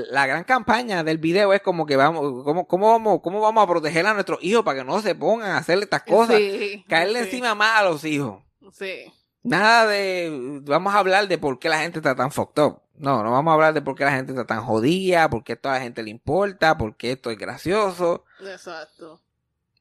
[0.10, 3.68] la gran campaña del video es como que vamos, cómo, cómo vamos, cómo vamos a
[3.68, 7.20] proteger a nuestros hijos para que no se pongan a hacerle estas cosas, Sí, caerle
[7.20, 8.47] sí, encima más a los hijos.
[8.72, 9.12] Sí.
[9.44, 12.82] Nada de, vamos a hablar de por qué la gente está tan fucked up.
[12.98, 15.58] No, no vamos a hablar de por qué la gente está tan jodida, por qué
[15.62, 19.22] a la gente le importa, por qué esto es gracioso, Exacto.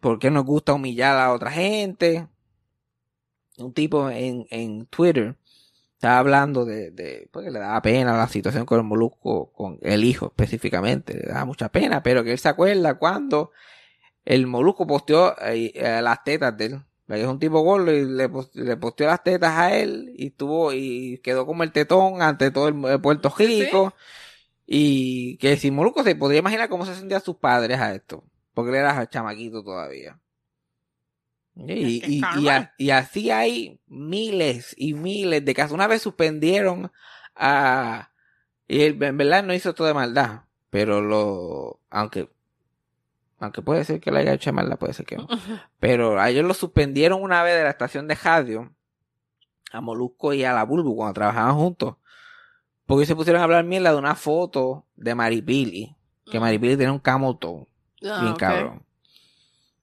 [0.01, 2.29] por qué nos gusta humillar a otra gente.
[3.59, 5.35] Un tipo en, en Twitter
[5.95, 10.05] estaba hablando de, de, porque le daba pena la situación con el molusco, con el
[10.05, 13.51] hijo específicamente, le daba mucha pena, pero que él se acuerda cuando
[14.27, 16.85] el molusco posteó eh, eh, las tetas de él.
[17.09, 21.19] Es un tipo gordo y le, le posteó las tetas a él y tuvo y
[21.23, 23.47] quedó como el tetón ante todo el, el Puerto sí.
[23.47, 23.95] Rico.
[24.67, 28.25] Y que si Molusco se podría imaginar cómo se sentían sus padres a esto.
[28.55, 30.19] Porque él era chamaquito todavía.
[31.55, 35.73] Y, y, a- y así hay miles y miles de casos.
[35.73, 36.91] Una vez suspendieron
[37.35, 38.11] a...
[38.69, 40.43] Y él en verdad no hizo todo de maldad.
[40.71, 41.81] Pero lo...
[41.89, 42.29] Aunque...
[43.39, 45.29] Aunque puede ser que le haya hecho de maldad, puede ser que no.
[45.81, 48.73] Pero a ellos lo suspendieron una vez de la estación de radio.
[49.73, 51.97] A Molusco y a la Bulbu cuando trabajaban juntos.
[52.87, 55.97] Porque se pusieron a hablar mierda de una foto de Maripili.
[56.31, 57.67] Que Maripili tenía un camoto
[58.05, 58.86] Ah, bien cabrón.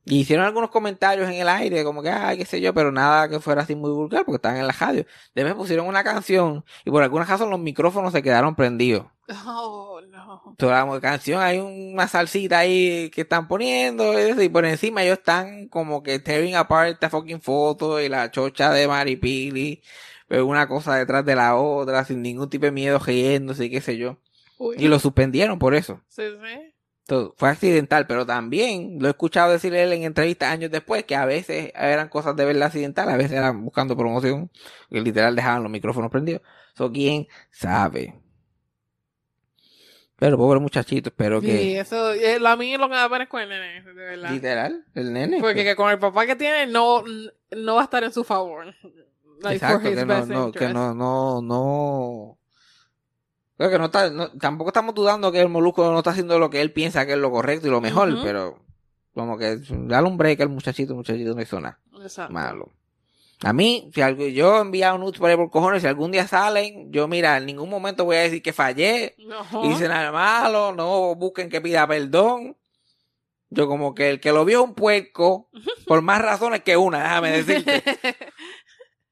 [0.06, 3.30] Y hicieron algunos comentarios en el aire, como que, ay, qué sé yo, pero nada
[3.30, 5.06] que fuera así muy vulgar, porque estaban en la radio.
[5.34, 9.06] Después pusieron una canción y por alguna razón los micrófonos se quedaron prendidos.
[9.46, 10.56] Oh, no.
[10.58, 15.02] Toda la canción hay una salsita ahí que están poniendo y, eso, y por encima
[15.02, 19.82] ellos están como que tearing apart esta fucking foto y la chocha de Maripili,
[20.28, 23.80] pero una cosa detrás de la otra, sin ningún tipo de miedo, riéndose y qué
[23.80, 24.18] sé yo.
[24.58, 24.76] Uy.
[24.78, 26.02] Y lo suspendieron por eso.
[26.10, 26.73] Sí, sí.
[27.36, 31.26] Fue accidental, pero también lo he escuchado decir él en entrevistas años después que a
[31.26, 34.50] veces eran cosas de verdad accidental, a veces eran buscando promoción,
[34.90, 36.42] que literal dejaban los micrófonos prendidos.
[36.74, 38.16] Eso quién sabe.
[40.16, 43.42] Pero pobre muchachito, espero Sí, que eso, eh, a mí lo que me es con
[43.42, 44.32] el nene, de verdad.
[44.32, 45.40] literal, el nene.
[45.42, 47.04] Porque pues, que con el papá que tiene no,
[47.52, 48.74] no va a estar en su favor.
[49.42, 52.38] Like, exacto, que no, no, que no, no, no.
[53.58, 56.50] Creo que no está, no- tampoco estamos dudando que el molusco no está haciendo lo
[56.50, 58.60] que él piensa que es lo correcto y lo mejor, pero
[59.14, 61.80] como que dale un break al muchachito, muchachito no hizo nada.
[62.02, 62.34] Exacto.
[62.34, 62.72] malo.
[63.44, 66.26] A mí, si algo, yo he enviado nudes por ahí por cojones, si algún día
[66.28, 69.70] salen, yo mira, en ningún momento voy a decir que fallé, No.
[69.70, 72.56] hice nada malo, no busquen que pida perdón.
[73.50, 75.50] Yo como que el que lo vio es un puerco,
[75.88, 77.84] por más razones que una, déjame decirte.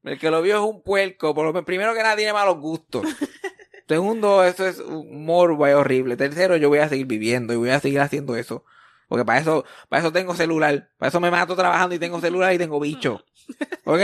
[0.03, 3.03] El que lo vio es un puerco, por lo primero que nada tiene malos gustos.
[3.91, 6.15] Segundo, eso es morbo ahí horrible.
[6.15, 8.63] Tercero, yo voy a seguir viviendo y voy a seguir haciendo eso.
[9.09, 10.89] Porque para eso, para eso tengo celular.
[10.97, 13.25] Para eso me mato trabajando y tengo celular y tengo bicho.
[13.83, 13.99] ¿Ok?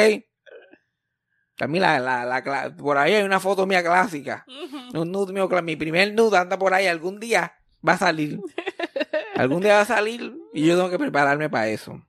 [1.70, 4.46] Mí la, la, la, por ahí hay una foto mía clásica.
[4.94, 6.88] Un nude mío, mi primer nude anda por ahí.
[6.88, 7.54] Algún día
[7.88, 8.42] va a salir.
[9.36, 12.06] Algún día va a salir y yo tengo que prepararme para eso.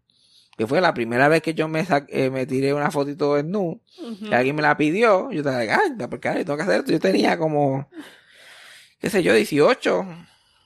[0.59, 3.81] Que fue la primera vez que yo me, eh, me tiré una fotito en nude.
[4.03, 4.27] Ujú.
[4.27, 5.31] Y alguien me la pidió.
[5.31, 6.93] Yo estaba, ay, ¿por qué tengo que hacer esto?
[6.93, 7.89] Yo tenía como,
[9.01, 10.05] qué sé yo, 18,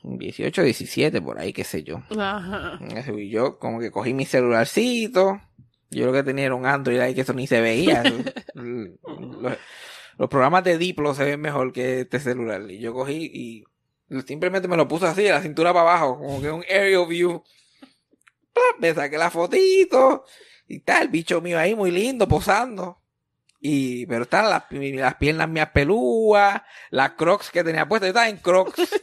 [0.03, 2.01] 18, 17, por ahí, qué sé yo.
[2.17, 2.79] Ajá.
[3.15, 5.39] Y yo como que cogí mi celularcito.
[5.91, 8.03] Yo lo que tenía era un Android ahí que eso ni se veía.
[8.55, 9.57] Los,
[10.17, 12.69] los programas de Diplo se ven mejor que este celular.
[12.69, 13.63] Y yo cogí y
[14.25, 17.43] simplemente me lo puse así, de la cintura para abajo, como que un aerial view.
[18.79, 20.25] Me saqué la fotito
[20.67, 22.99] y tal, el bicho mío ahí muy lindo, posando.
[23.65, 28.27] Y, pero están las, las piernas mías pelúas, las crocs que tenía puestas, yo estaba
[28.27, 28.75] en crocs.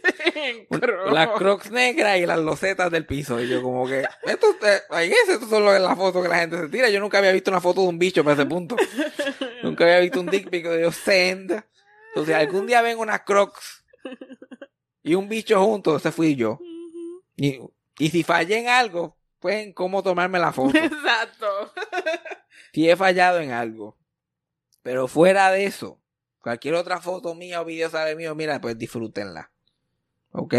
[0.71, 1.13] Croc.
[1.13, 3.41] Las crocs negras y las losetas del piso.
[3.41, 6.59] Y yo como que, esto, eh, I guess estos son las fotos que la gente
[6.59, 6.89] se tira.
[6.89, 8.77] Yo nunca había visto una foto de un bicho para ese punto.
[9.63, 11.63] nunca había visto un dick pic de yo send.
[12.09, 13.85] Entonces, algún día ven unas crocs
[15.03, 16.59] y un bicho juntos, ese fui yo.
[17.37, 17.61] Y,
[17.99, 20.77] y si fallé en algo, pues en cómo tomarme la foto.
[20.79, 21.47] Exacto.
[22.73, 23.97] si he fallado en algo.
[24.83, 26.01] Pero fuera de eso,
[26.41, 29.51] cualquier otra foto mía o video sale mío, mira, pues disfrútenla.
[30.33, 30.55] ¿Ok?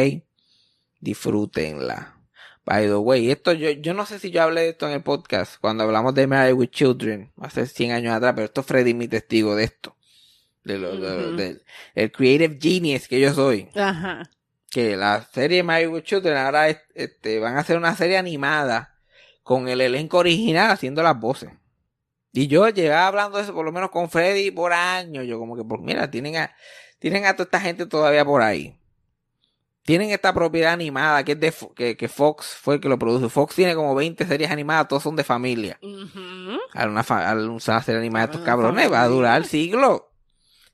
[1.00, 2.17] Disfrútenla.
[2.63, 5.02] By the way, esto yo, yo no sé si yo hablé de esto en el
[5.02, 8.96] podcast cuando hablamos de Married with Children hace 100 años atrás, pero esto Freddy es
[8.96, 9.98] mi testigo de esto.
[10.63, 11.36] De lo, de- Ujú.
[11.38, 11.63] del-
[11.96, 13.70] el creative genius que yo soy.
[13.76, 14.30] Ajá.
[14.72, 18.96] Que la serie Married with Children ahora es- este, van a hacer una serie animada
[19.44, 21.52] con el elenco original haciendo las voces.
[22.34, 25.28] Y yo llevaba hablando de eso por lo menos con Freddy por años.
[25.28, 26.56] Yo como que, pues mira, tienen a,
[27.00, 28.78] tienen a toda esta gente todavía por ahí.
[29.84, 33.28] Tienen esta propiedad animada que es de que, que Fox fue el que lo produjo.
[33.30, 35.78] Fox tiene como 20 series animadas, todas son de familia.
[35.82, 36.60] Ujú.
[36.74, 40.04] A una, a una serie animada de estos cabrones va a durar siglos.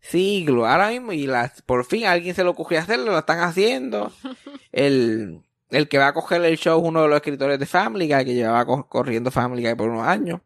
[0.09, 0.67] Siglos.
[0.67, 4.11] Ahora mismo, y las, por fin a alguien se le ocurrió hacerlo, lo están haciendo.
[4.71, 8.07] El, el que va a coger el show es uno de los escritores de Family
[8.13, 10.39] Guy, que llevaba co- corriendo Family Guy por unos años.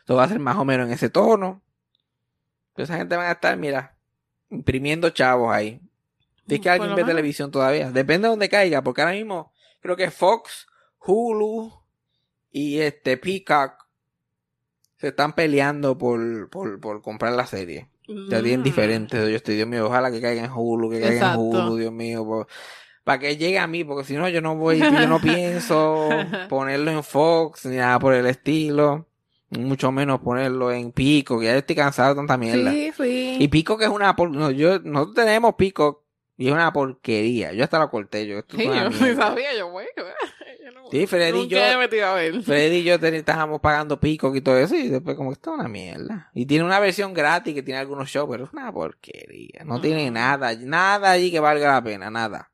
[0.00, 1.62] Esto va a ser más o menos en ese tono.
[2.76, 3.96] Esa gente van a estar, mira,
[4.50, 5.80] imprimiendo chavos ahí.
[6.48, 7.14] Es que alguien lo ve menos.
[7.16, 7.90] televisión todavía.
[7.90, 10.66] Depende de donde caiga, porque ahora mismo creo que Fox,
[10.98, 11.72] Hulu
[12.50, 13.86] y este Peacock
[14.98, 17.88] se están peleando por, por, por comprar la serie.
[18.08, 18.64] Ya tienen Mm.
[18.64, 19.20] diferentes.
[19.28, 21.40] Yo estoy, Dios mío, ojalá que caiga en Hulu, que caiga Exacto.
[21.40, 22.46] en Hulu, Dios mío.
[23.04, 26.08] Para que llegue a mí, porque si no, yo no voy, yo no pienso
[26.48, 29.06] ponerlo en Fox ni nada por el estilo.
[29.50, 32.72] Mucho menos ponerlo en Pico, que ya estoy cansado de tanta mierda.
[32.72, 33.36] Sí, sí.
[33.38, 34.30] Y Pico que es una por...
[34.30, 36.04] no, yo nosotros tenemos Pico
[36.36, 37.52] y es una porquería.
[37.52, 38.38] Yo hasta lo corté yo.
[38.38, 39.14] Esto Sí, yo mierda.
[39.16, 39.86] sabía, yo, güey.
[40.90, 42.42] Sí, Freddy y yo- me a ver.
[42.42, 45.58] Freddy y yo estábamos pagando Pico y todo eso y después como que esto es
[45.60, 46.30] una mierda.
[46.34, 49.62] Y tiene una versión gratis que tiene algunos shows, pero es una porquería.
[49.64, 52.50] No tiene nada, nada allí que valga la pena, nada.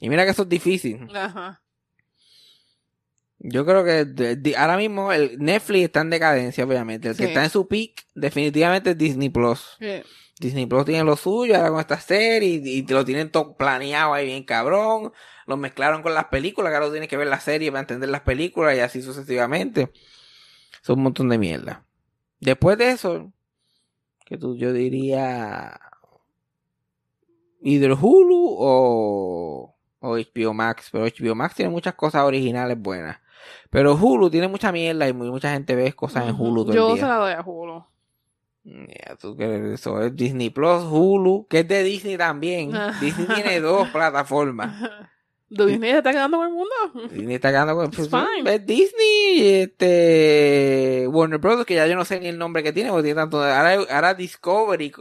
[0.00, 1.08] Y mira que eso es difícil.
[1.14, 1.62] Ajá.
[3.42, 7.08] Yo creo que de- de- ahora mismo el Netflix está en decadencia, obviamente.
[7.08, 9.76] El que está en su peak definitivamente es Disney Plus.
[9.78, 10.02] Sí.
[10.40, 14.14] Disney Plus tiene lo suyo ahora con esta serie y, te lo tienen todo planeado
[14.14, 15.12] ahí bien cabrón.
[15.46, 18.22] Lo mezclaron con las películas, que ahora tienes que ver la serie para entender las
[18.22, 19.92] películas y así sucesivamente.
[20.82, 21.84] Es un montón de mierda.
[22.40, 23.32] Después de eso,
[24.24, 25.78] que tú, yo diría,
[27.62, 33.18] either Hulu o, o HBO Max, pero HBO Max tiene muchas cosas originales buenas.
[33.68, 36.34] Pero Hulu tiene mucha mierda y muy- mucha gente ve cosas en.
[36.34, 37.08] Hulu todo Yo el se día.
[37.08, 37.84] la doy a Hulu.
[38.62, 42.72] Ya, tú eso es Disney Plus, Hulu, que es de Disney también.
[43.00, 44.80] Disney tiene dos plataformas.
[45.48, 47.08] ¿De Disney se está quedando con el mundo?
[47.10, 48.54] Disney está quedando con pues, fine.
[48.54, 51.64] es Disney, este Warner Bros.
[51.64, 53.42] que ya yo no sé ni el nombre que tiene, porque tiene tanto.
[53.42, 54.92] Ahora, ahora Discovery,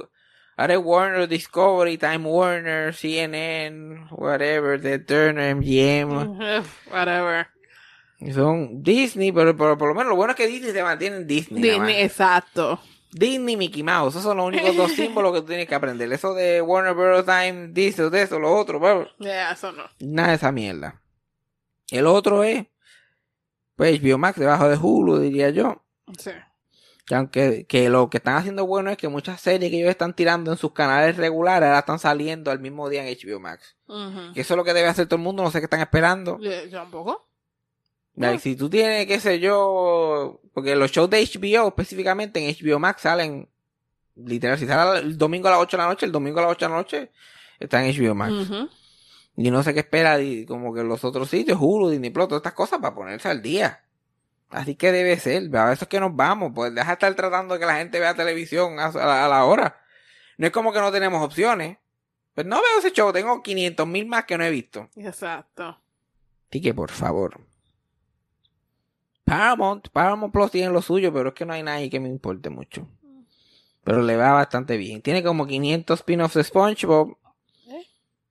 [0.57, 6.39] ahora es Warner Discovery, Time Warner, CNN, whatever, The Turner, MGM.
[6.91, 7.47] Whatever.
[8.33, 11.27] Son Disney, pero, pero por lo menos lo bueno es que Disney se mantiene en
[11.27, 11.61] Disney.
[11.61, 12.79] Disney, exacto.
[13.11, 16.11] Disney y Mickey Mouse, esos son los únicos dos símbolos que tú tienes que aprender.
[16.11, 17.25] Eso de Warner Bros.
[17.25, 19.07] Time, dice, de eso, lo otro, bro.
[19.19, 19.83] Ya, eso no.
[19.99, 21.01] Nada de esa mierda.
[21.89, 22.65] El otro es,
[23.75, 25.83] pues, HBO Max debajo de Hulu, diría yo.
[26.17, 26.31] Sí.
[27.05, 30.15] Que aunque que lo que están haciendo bueno es que muchas series que ellos están
[30.15, 33.75] tirando en sus canales regulares ahora están saliendo al mismo día en HBO Max.
[33.87, 34.33] Ujú.
[34.35, 36.37] Que eso es lo que debe hacer todo el mundo, no sé qué están esperando.
[36.39, 37.28] Yo tampoco.
[38.19, 42.77] Like, si tú tienes, qué sé yo, porque los shows de HBO específicamente en HBO
[42.77, 43.47] Max salen,
[44.15, 46.51] literal, si sale el domingo a las 8 de la noche, el domingo a las
[46.51, 47.11] 8 de la noche
[47.59, 48.33] está en HBO Max.
[49.37, 52.39] Y no sé qué espera y como que los otros sitios, Hulu, Disney Plus, todas
[52.41, 53.85] estas cosas para ponerse al día.
[54.49, 57.53] Así que debe ser, a eso es que nos vamos, pues deja de estar tratando
[57.53, 59.79] de que la gente vea televisión a, a la, a la hora.
[60.37, 61.77] No es como que no tenemos opciones.
[62.33, 64.89] Pues no veo ese show, tengo 500 mil más que no he visto.
[64.97, 65.79] Exacto.
[66.49, 67.39] Así que por favor.
[69.29, 72.49] Paramount, Paramount Plus tiene lo suyo, pero es que no hay nadie que me importe
[72.49, 72.87] mucho.
[73.83, 75.01] Pero le va bastante bien.
[75.01, 77.15] Tiene como 500 spin-offs de SpongeBob.
[77.67, 77.85] ¿Eh?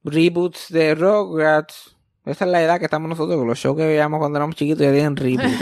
[0.04, 1.96] Reboots de Rugrats.
[2.24, 4.82] Esa es la edad que estamos nosotros, con los shows que veíamos cuando éramos chiquitos
[4.82, 5.58] ya tienen reboots.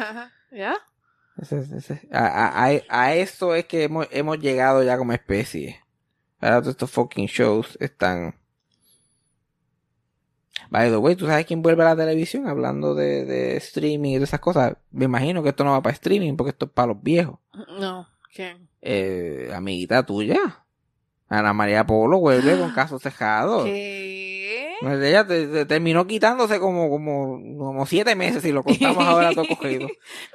[0.50, 0.74] ¿Ya?
[2.88, 5.80] A eso es que hemos, hemos llegado ya como especie.
[6.40, 8.34] Ahora todos estos fucking shows están...
[10.70, 14.18] By the way, ¿tú sabes quién vuelve a la televisión hablando de, de streaming y
[14.18, 14.76] de esas cosas?
[14.90, 17.38] Me imagino que esto no va para streaming porque esto es para los viejos.
[17.80, 18.06] No.
[18.34, 18.68] ¿Quién?
[18.82, 20.64] Eh, amiguita tuya.
[21.28, 23.64] Ana María Polo vuelve con casos cejados.
[23.64, 24.37] ¿Qué?
[24.80, 29.32] Pues Ella te- te terminó quitándose como, como, como siete meses y lo contamos ahora
[29.32, 29.88] todo cogido.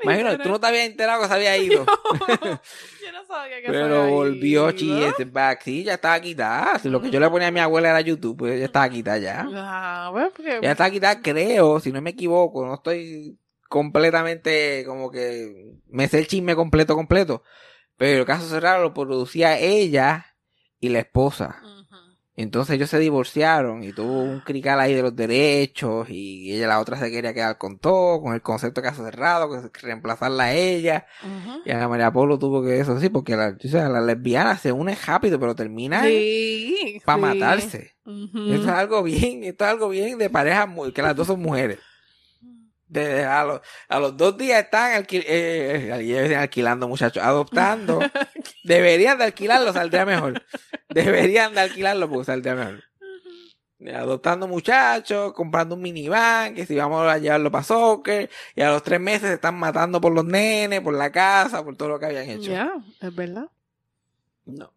[0.03, 1.86] Imagino, tú no te habías enterado que se había ido.
[1.86, 4.73] Yo no sabía que se Pero había volvió
[5.32, 5.62] back.
[5.63, 6.79] Sí, ya estaba quitada.
[6.79, 9.17] Si lo que yo le ponía a mi abuela era YouTube, pues ya estaba quitada
[9.17, 9.47] ya.
[9.53, 10.60] Ah, bueno, porque...
[10.62, 12.65] Ya estaba quitada, creo, si no me equivoco.
[12.65, 13.38] No estoy
[13.69, 17.43] completamente como que me sé el chisme completo, completo.
[17.97, 20.25] Pero el caso cerrado lo producía ella
[20.79, 21.60] y la esposa.
[21.63, 21.72] Ujú.
[22.36, 26.80] Entonces ellos se divorciaron y tuvo un crical ahí de los derechos y ella la
[26.80, 30.54] otra se quería quedar con todo, con el concepto de caso cerrado, que reemplazarla a
[30.56, 31.06] ella.
[31.24, 31.62] Ujú.
[31.63, 34.72] Y Ana María Polo tuvo que eso sí, porque la, o sea, la lesbiana se
[34.72, 37.22] une rápido, pero termina Sí, para sí.
[37.22, 37.91] matarse.
[38.06, 41.39] Esto es algo bien, esto es algo bien de pareja, mu- que las dos son
[41.39, 41.78] mujeres.
[42.93, 47.99] De- a, los, a los dos días están alquil- eh, eh, dicen alquilando, muchachos, adoptando.
[48.63, 50.43] Deberían de alquilarlo, saldría mejor.
[50.89, 52.84] Deberían de alquilarlo porque saldría mejor.
[53.93, 58.82] Adoptando muchachos, comprando un minivan, que si vamos a llevarlo para soccer, y a los
[58.82, 62.06] tres meses se están matando por los nenes, por la casa, por todo lo que
[62.06, 62.49] habían hecho.
[62.51, 63.49] Ya, es verdad.
[64.45, 64.71] No.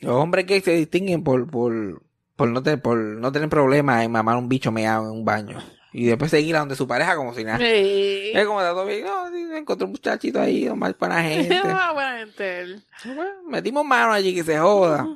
[0.00, 2.02] Los hombres gays se distinguen por, por,
[2.34, 5.62] por, no, tener, por no tener problemas en mamar un bicho meado en un baño.
[5.96, 7.58] Y después seguir a donde su pareja como si nada.
[7.58, 8.32] Sí.
[8.34, 9.04] Es como todo bien.
[9.04, 11.56] No, sí, encontré un muchachito ahí, nomás para gente.
[11.64, 12.82] Ah, buena gente.
[13.04, 15.06] Bueno, metimos mano allí que se joda.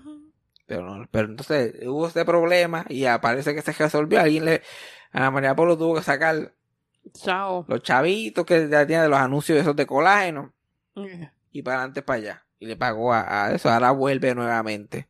[0.67, 4.21] Pero no, pero entonces hubo ese problema y aparece que se resolvió.
[4.21, 4.62] Alguien le,
[5.11, 6.55] Ana María Polo tuvo que sacar
[7.12, 7.64] Chao.
[7.67, 10.53] los chavitos que ya tiene de los anuncios esos de colágeno
[11.51, 12.47] y para adelante para allá.
[12.61, 13.69] Y le pagó a, a eso.
[13.69, 15.09] Ahora vuelve nuevamente.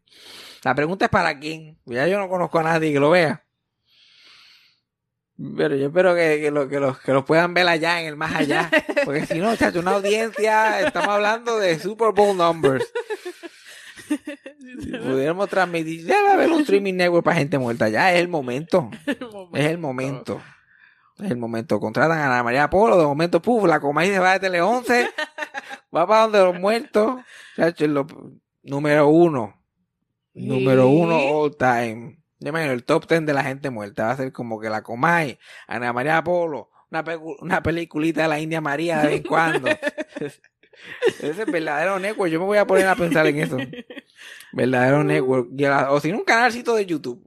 [0.64, 1.76] La pregunta es para quién.
[1.84, 3.44] Ya yo no conozco a nadie que lo vea.
[5.56, 8.16] Pero yo espero que, que, lo, que, los, que los puedan ver allá en el
[8.16, 8.68] más allá.
[9.04, 12.84] Porque si no, chacho, una audiencia, estamos hablando de Super Bowl numbers.
[14.08, 17.88] Si pudiéramos transmitir, ya va a haber un streaming network para gente muerta.
[17.88, 18.90] Ya es el momento.
[19.54, 20.40] Es el momento.
[21.18, 21.80] Es el momento.
[21.80, 22.98] Contratan a Ana María Polo.
[22.98, 25.08] De momento, puf, la Comay se va de Tele 11.
[25.96, 27.20] va para donde los muertos.
[27.56, 28.06] Chacho, lo-
[28.62, 29.54] número uno.
[30.34, 32.17] Número uno all time.
[32.40, 34.04] Yo imagino el top ten de la gente muerta.
[34.06, 37.04] Va a ser como que la Comay, Ana María Polo, una,
[37.40, 39.68] una peliculita de la India María de vez en cuando.
[41.20, 42.30] Ese es verdadero network.
[42.30, 43.56] Yo me voy a poner a pensar en eso.
[44.52, 45.48] Verdadero network.
[45.60, 47.24] A la- O si no, un canalcito de YouTube.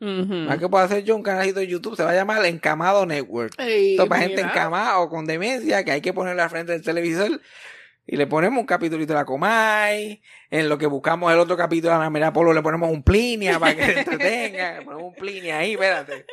[0.00, 0.34] Ujú.
[0.48, 1.96] ¿Más que puedo hacer yo un canalcito de YouTube?
[1.96, 3.54] Se va a llamar Encamado Network.
[3.58, 6.72] Ey, Esto es para gente encamada o con demencia que hay que ponerle al frente
[6.72, 7.40] del televisor
[8.06, 10.20] y le ponemos un capítulito de la Comay.
[10.50, 13.58] En lo que buscamos el otro capítulo de Ana María Polo le ponemos un Plinia
[13.58, 14.78] para que se entretenga.
[14.80, 16.26] Le ponemos un Plinia ahí, espérate.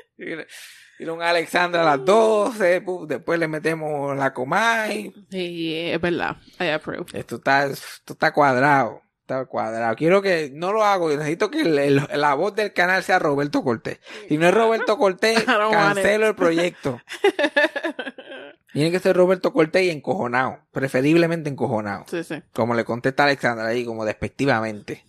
[1.00, 2.82] Y un Alexandra a las 12.
[2.82, 5.12] puf, después le metemos la Comay.
[5.32, 6.38] Sí, es verdad.
[6.60, 7.06] I approve.
[7.14, 9.02] Esto está, esto está cuadrado.
[9.22, 9.96] Está cuadrado.
[9.96, 14.00] Quiero que, no lo hago, necesito que el- la voz del canal sea Roberto Cortés.
[14.28, 17.00] Si no es Roberto Cortés, cancelo el proyecto.
[18.74, 20.60] Tiene que ser Roberto Cortés y encojonado.
[20.72, 22.06] Preferiblemente encojonado.
[22.08, 22.42] Sí, sí.
[22.54, 25.06] Como le contesta Alexandra ahí, como despectivamente.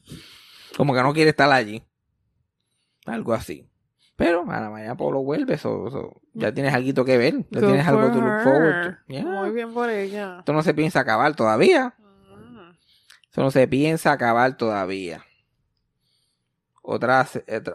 [0.77, 1.83] Como que no quiere estar allí.
[3.07, 3.69] Algo así.
[4.17, 7.35] Pero Ana María Polo vuelve, eso, eso- ya tienes algo que ver.
[7.51, 8.97] Ya tienes algo to look forward to.
[9.13, 9.25] Yeah.
[9.25, 10.37] Muy bien por ella.
[10.41, 11.95] Esto no se piensa acabar todavía.
[11.99, 12.71] Mm.
[13.31, 15.25] Eso no se piensa acabar todavía.
[16.83, 17.27] Otra-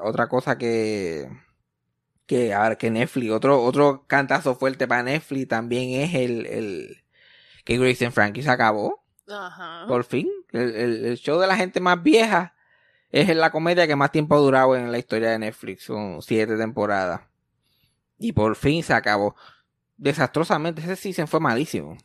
[0.04, 1.28] otra cosa que,
[2.28, 6.98] que, a ver, que Netflix, otro, otro cantazo fuerte para Netflix también es el, el
[7.66, 9.04] que Grace and Frankie se acabó.
[9.30, 9.86] Ajá.
[9.88, 10.30] Por fin.
[10.52, 12.54] El, el- el show de la gente más vieja
[13.10, 15.86] es la comedia que más tiempo ha durado en la historia de Netflix.
[15.86, 17.22] Son siete temporadas.
[18.20, 19.36] Y por fin se acabó.
[19.98, 20.82] Desastrosamente.
[20.82, 21.98] Ese season fue malísimo.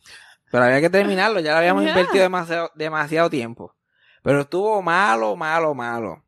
[0.51, 1.39] Pero había que terminarlo.
[1.39, 3.75] Ya lo habíamos invertido demasiado, demasiado tiempo.
[4.21, 6.23] Pero estuvo malo, malo, malo.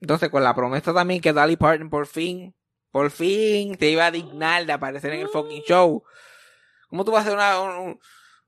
[0.00, 2.54] Entonces, con la promesa también que Dolly Parton por fin,
[2.94, 6.04] por fin te iba a dignar de aparecer en el fucking show.
[6.88, 8.00] ¿Cómo tú vas a hacer una, un- un-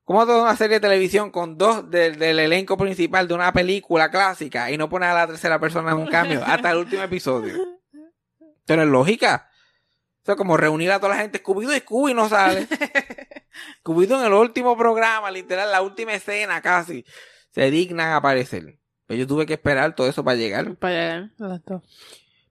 [0.05, 3.27] ¿Cómo tú vas a hacer una serie de televisión con dos del, del elenco principal
[3.27, 6.71] de una película clásica y no pones a la tercera persona en un cambio hasta
[6.71, 7.59] el último episodio?
[8.65, 9.51] Pero es lógica.
[10.23, 11.43] Eso es como reunir a toda la gente.
[11.43, 12.69] Scooby-Doo y Scooby no sale.
[13.83, 17.05] Scooby-Doo en el último programa, literal, la última escena casi,
[17.51, 18.79] se dignan a aparecer.
[19.07, 20.77] Pero yo tuve que esperar todo eso para llegar.
[20.77, 21.31] Para llegar.
[21.37, 21.83] Exacto.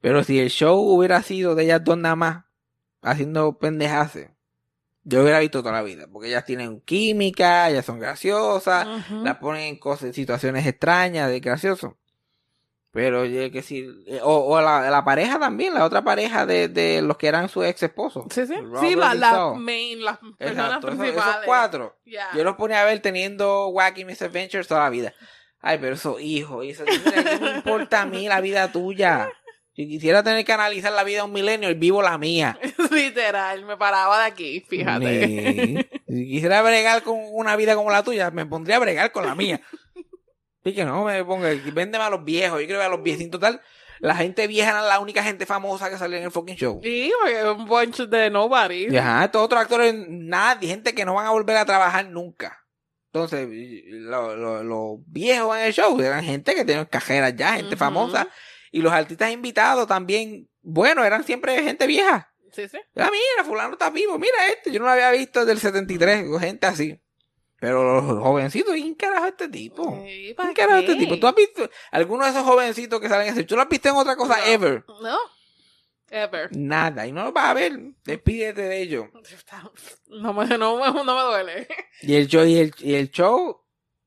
[0.06, 2.44] Pero si el show hubiera sido de ellas dos nada más,
[3.02, 4.30] haciendo pendejaces,
[5.04, 6.06] yo hubiera visto toda la vida.
[6.14, 8.88] Porque ellas tienen química, ellas son graciosas,
[9.24, 11.98] las ponen en cosas, situaciones extrañas de gracioso.
[12.92, 16.68] Pero yo que si, eh, o, o la, la pareja también, la otra pareja de,
[16.68, 18.26] de los que eran sus ex esposos.
[18.30, 18.58] Sí, sí.
[18.58, 21.18] Robert Sí, la, y la main, las personas Exacto, principales.
[21.18, 21.98] esos cuatro.
[22.36, 25.16] Yo los ponía a ver teniendo Wacky Misadventures toda la vida.
[25.62, 29.32] Ay, pero esos hijos, y eso, mira, ¿qué me importa a mí la vida tuya?
[29.76, 32.58] Si quisiera tener que analizar la vida de un milenio, vivo la mía.
[32.92, 35.28] Literal, me paraba de aquí, fíjate.
[35.28, 39.26] Ni- Si quisiera bregar con una vida como la tuya, me pondría a bregar con
[39.26, 39.60] la mía.
[40.64, 43.40] Y que no me ponga, véndeme a los viejos, yo quiero ver a los viejitos
[43.42, 43.62] tal.
[44.00, 46.80] La gente vieja era la única gente famosa que salía en el fucking show.
[46.84, 48.88] Sí, porque es un bunch de nobody.
[48.90, 52.66] Y ajá, estos otros actores, nadie, gente que no van a volver a trabajar nunca.
[53.14, 53.48] Entonces,
[53.88, 58.28] los lo- los viejos en el show eran gente que tenían cajeras ya, gente famosa.
[58.76, 62.30] Y los artistas invitados también, bueno, eran siempre gente vieja.
[62.52, 62.78] Sí, sí.
[62.98, 66.26] Ah, mira, fulano está vivo, mira este, yo no lo había visto desde el 73,
[66.42, 67.02] gente así.
[67.58, 70.04] Pero los jovencitos, ¿quién carajo es este tipo?
[70.06, 71.18] Sí, ¿para ¿Quién carajo es este tipo?
[71.18, 73.46] ¿Tú has visto alguno de esos jovencitos que salen así?
[73.46, 74.46] ¿Tú lo has visto en otra cosa No.
[74.46, 74.84] ever?
[75.02, 75.18] No.
[76.10, 76.50] Ever.
[76.58, 77.80] Nada, y no lo vas a ver.
[78.04, 79.06] Despídete de ellos.
[80.08, 81.68] No me, no, no me duele.
[82.02, 83.65] Y el show, y el, y el show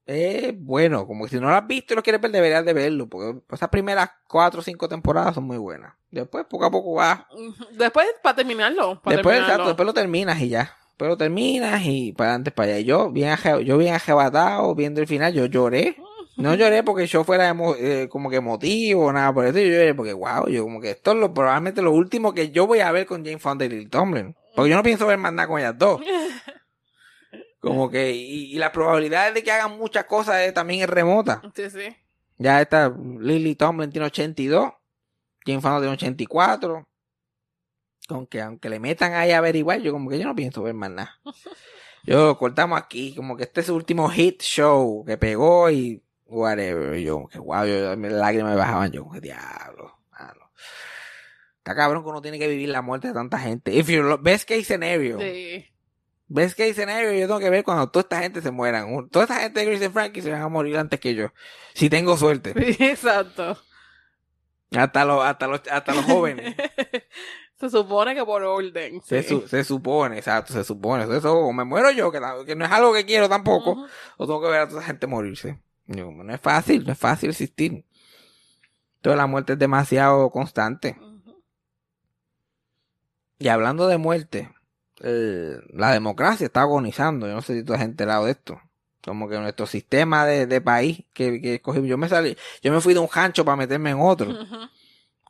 [0.08, 1.06] es bueno.
[1.06, 3.08] Como que si no lo has visto y lo quieres ver, deberías de verlo.
[3.08, 5.94] Porque esas primeras cuatro o cinco temporadas son muy buenas.
[6.10, 7.28] Después, poco a poco va.
[7.72, 9.00] Después, para terminarlo.
[9.02, 9.44] Para Después, terminarlo.
[9.44, 10.76] exacto, después lo terminas y ya.
[10.88, 12.78] Después lo terminas y para adelante, para allá.
[12.80, 15.96] Y yo, bien, yo bien ajebatado, viendo el final, yo lloré.
[16.38, 19.58] No lloré porque show fuera eh, como que emotivo o nada por eso.
[19.58, 22.66] Yo lloré porque, wow, yo como que esto es lo, probablemente lo último que yo
[22.66, 24.34] voy a ver con Jane Fonda y Lily Tomlin.
[24.54, 26.00] Porque yo no pienso ver más nada con ellas dos.
[27.60, 31.42] Como que, y, y la probabilidad de que hagan muchas cosas también es remota.
[31.54, 31.96] Sí, sí.
[32.38, 34.72] Ya esta Lily Tomlin tiene 82,
[35.44, 36.88] Jane Fonda tiene 84.
[38.10, 40.90] Aunque, aunque le metan ahí a averiguar, yo como que yo no pienso ver más
[40.90, 41.20] nada.
[42.04, 46.02] Yo lo cortamos aquí, como que este es su último hit show que pegó y
[46.24, 46.98] whatever.
[47.00, 48.90] Yo, que wow, yo, mis lágrimas me bajaban.
[48.92, 50.50] Yo, que diablo, diablo.
[51.58, 53.74] Está cabrón que uno tiene que vivir la muerte de tanta gente.
[53.74, 55.18] If you best case scenario.
[55.18, 55.66] Sí.
[56.28, 59.08] Best case scenario, yo tengo que ver cuando toda esta gente se mueran.
[59.08, 61.32] Toda esta gente de Grace and Frankie se van a morir antes que yo.
[61.74, 62.52] Si tengo suerte.
[62.90, 63.56] Exacto.
[64.76, 66.54] Hasta los, hasta los, hasta los jóvenes.
[67.58, 69.02] Se supone que por orden.
[69.02, 69.30] Se, sí.
[69.30, 71.02] su- se supone, exacto, se supone.
[71.16, 73.84] Eso, o me muero yo, que, no es algo que quiero tampoco,
[74.16, 75.60] o tengo que ver a toda esa gente morirse.
[75.86, 77.84] Yo, no es fácil, no es fácil existir.
[79.00, 81.00] Toda la muerte es demasiado constante.
[83.40, 84.54] Y hablando de muerte,
[85.02, 87.26] eh, la democracia está agonizando.
[87.26, 88.60] Yo no sé si tú has enterado de esto.
[89.02, 92.80] Como que nuestro sistema de, de país que, que escogí, yo me salí, yo me
[92.80, 94.34] fui de un rancho para meterme en otro.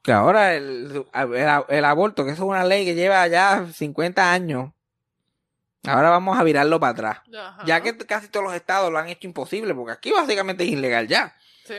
[0.02, 4.32] Que ahora el, el, el aborto, que eso es una ley que lleva ya 50
[4.32, 4.72] años,
[5.86, 7.18] ahora vamos a virarlo para atrás.
[7.66, 11.06] Ya que casi todos los estados lo han hecho imposible, porque aquí básicamente es ilegal
[11.06, 11.36] ya.
[11.64, 11.74] Sí.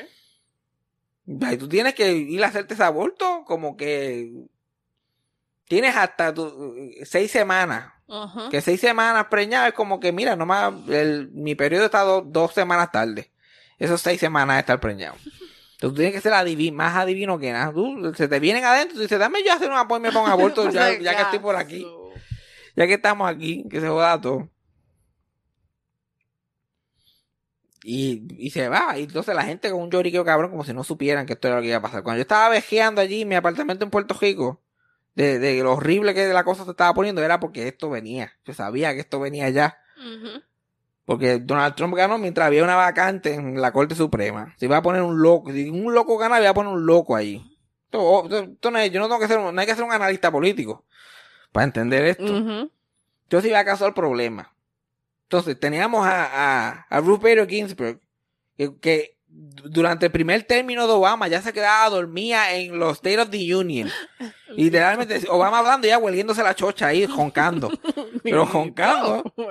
[1.26, 4.32] Y tú tienes que ir a hacerte ese aborto como que
[5.70, 7.93] tienes hasta tu, seis semanas.
[8.07, 8.49] Ujú.
[8.49, 12.53] Que seis semanas preñado es como que, mira, nomás el, mi periodo está do- dos
[12.53, 13.32] semanas tarde.
[13.78, 15.15] Esos seis semanas de estar preñado.
[15.15, 17.72] Entonces tú tienes que ser adivi- más adivino que nada.
[17.72, 20.70] Tú, se te vienen adentro y dices, dame yo hacer un apoyo para un aborto
[20.72, 21.88] ya, ya que estoy por aquí.
[22.76, 24.49] Ya que estamos aquí, que se joda todo.
[27.84, 28.97] Y, y se va.
[28.97, 31.57] Y entonces la gente con un lloriqueo cabrón como si no supieran que esto era
[31.57, 32.03] lo que iba a pasar.
[32.03, 34.61] Cuando yo estaba vejeando allí en mi apartamento en Puerto Rico,
[35.16, 38.32] de, de lo horrible que la cosa se estaba poniendo, era porque esto venía.
[38.45, 39.78] Yo sabía que esto venía ya.
[39.97, 40.41] Ujú.
[41.05, 44.53] Porque Donald Trump ganó mientras había una vacante en la Corte Suprema.
[44.57, 45.51] Se iba a poner un loco.
[45.51, 47.43] Si un loco gana, iba a poner un loco ahí.
[47.86, 49.84] Esto- oh, esto- esto no es- yo no tengo que ser, no hay que ser
[49.84, 50.86] un analista político
[51.51, 52.24] para entender esto.
[52.26, 52.72] Ujú.
[53.30, 54.53] Yo sí iba a caso al problema.
[55.24, 56.26] Entonces, teníamos a,
[56.70, 57.99] a, a Ruth Bader Ginsburg
[58.57, 63.20] que, que durante el primer término de Obama ya se quedaba dormía en los State
[63.20, 63.90] of the Union.
[64.50, 67.72] Literalmente, Obama hablando y ya hueliéndose la chocha ahí, joncando.
[68.24, 69.24] Pero joncando.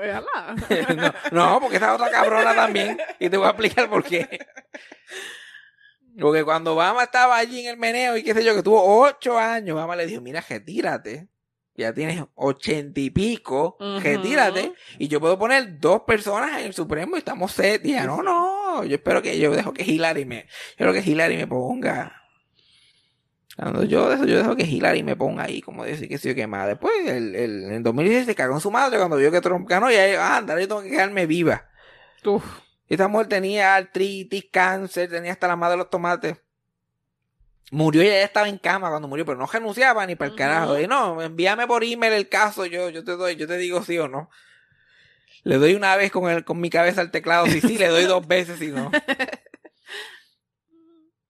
[0.99, 2.99] No, no, porque esa otra cabrona también.
[3.19, 4.47] Y te voy a explicar por qué.
[6.21, 9.39] Porque cuando Obama estaba allí en el meneo y qué sé yo, que tuvo ocho
[9.39, 11.29] años, Obama le dijo, mira, retírate.
[11.79, 14.75] Ya tienes ochenta y pico, retírate.
[14.99, 17.87] Y yo puedo poner dos personas en el Supremo y estamos set.
[17.87, 21.09] Y ella, no, no, yo espero que yo dejo que Hillary me, yo creo que
[21.09, 22.21] Hillary me ponga.
[23.57, 26.35] Cuando yo dejo, yo dejo que Hillary me ponga ahí, como decir que sí o
[26.35, 26.67] que más.
[26.67, 29.89] Después, el, el, en 2016 se cagó en su madre cuando vio que Trump ganó
[29.89, 31.69] y ahí, ah, anda, yo tengo que quedarme viva.
[32.25, 32.45] Uf.
[32.89, 36.39] Esta mujer tenía artritis, cáncer, tenía hasta la madre de los tomates.
[37.71, 40.79] Murió y ella estaba en cama cuando murió, pero no renunciaba ni para el carajo.
[40.79, 43.99] Y no, envíame por email el caso, yo, yo te doy, yo te digo sí
[43.99, 44.31] o no.
[45.45, 48.05] Le doy una vez con el, con mi cabeza al teclado, sí, sí, le doy
[48.05, 48.91] dos veces, si no.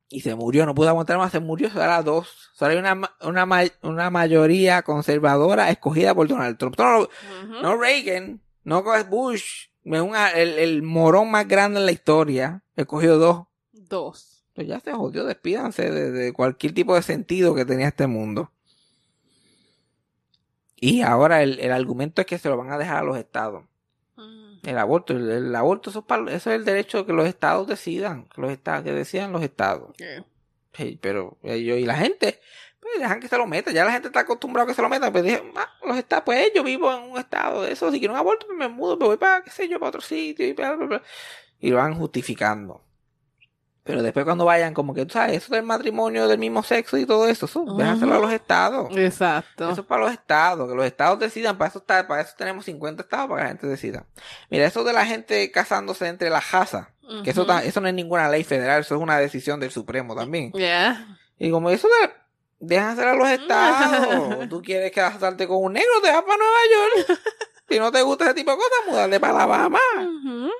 [0.09, 2.51] Y se murió, no pudo aguantar más, se murió, ahora dos.
[2.61, 6.79] Ahora hay una, una, una mayoría conservadora escogida por Donald Trump.
[6.79, 7.09] No,
[7.61, 12.63] no Reagan, no Bush, el, el morón más grande en la historia.
[12.77, 13.47] Escogió dos.
[13.73, 14.38] Dos.
[14.59, 18.51] Pues ya se jodió, despídanse de, de cualquier tipo de sentido que tenía este mundo.
[20.75, 23.63] Y ahora el, el argumento es que se lo van a dejar a los estados.
[24.17, 24.59] Mm.
[24.65, 27.69] El aborto, el, el aborto, eso es, para- eso es el derecho que los estados
[27.69, 29.95] decidan, que los estados, que decidan los estados.
[30.73, 32.41] Sí, pero ellos y la gente,
[32.81, 33.73] pues dejan que se lo metan.
[33.73, 35.13] Ya la gente está acostumbrada a que se lo metan.
[35.13, 37.93] Pues dije, ah, los estados, pues yo vivo en un estado de eso.
[37.93, 40.01] Si quiero un aborto, pues me mudo, me voy para, qué sé yo, para otro
[40.01, 40.45] sitio.
[40.49, 41.03] Y, bla, bla, bla.
[41.61, 42.83] y lo van justificando.
[43.89, 47.07] Pero después cuando vayan, como que, tú sabes, eso del matrimonio del mismo sexo y
[47.07, 48.95] todo eso, eso, déjaselo a los estados.
[48.95, 49.71] Exacto.
[49.71, 52.67] Eso es para los estados, que los estados decidan, para eso está, para eso tenemos
[52.67, 54.05] 50 estados para que la gente decida.
[54.51, 56.89] Mira, eso de la gente casándose entre las casas,
[57.25, 60.53] que eso, eso no es ninguna ley federal, eso es una decisión del Supremo también.
[60.53, 61.17] Yeah.
[61.39, 61.89] Y como eso
[62.61, 67.07] de hacer a los estados, tú quieres casarte con un negro, te vas para Nueva
[67.07, 67.21] York.
[67.71, 69.79] Si no te gusta ese tipo de cosas, mudarte para Alabama.
[69.99, 70.47] Ujú.
[70.47, 70.51] No,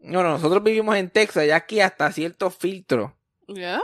[0.00, 3.12] no, nosotros vivimos en Texas y aquí hasta ciertos filtros
[3.48, 3.80] Yeah.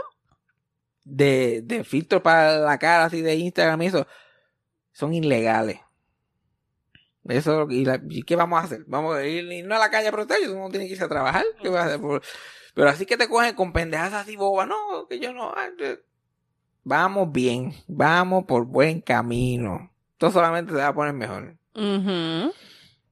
[1.03, 4.07] de, de filtros para la cara así de Instagram y eso
[4.91, 5.79] son ilegales.
[7.27, 8.83] Eso, y, la- ¿y qué vamos a hacer?
[8.87, 11.43] Vamos a ir irnos a la calle a protestar, uno tiene que irse a trabajar.
[11.61, 11.99] ¿Qué vas a hacer?
[12.01, 12.21] Por-
[12.75, 15.51] Pero así que te cogen con pendejas así bobas, no, que yo no.
[15.55, 15.99] ay, eh.
[16.83, 19.91] Vamos bien, vamos por buen camino.
[20.11, 21.57] Esto solamente se va a poner mejor.
[21.73, 22.53] Ujú.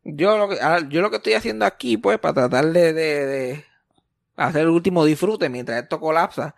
[0.03, 3.25] Yo lo que, ahora, yo lo que estoy haciendo aquí, pues, para tratar de, de,
[3.25, 3.65] de
[4.35, 6.55] hacer el último disfrute mientras esto colapsa,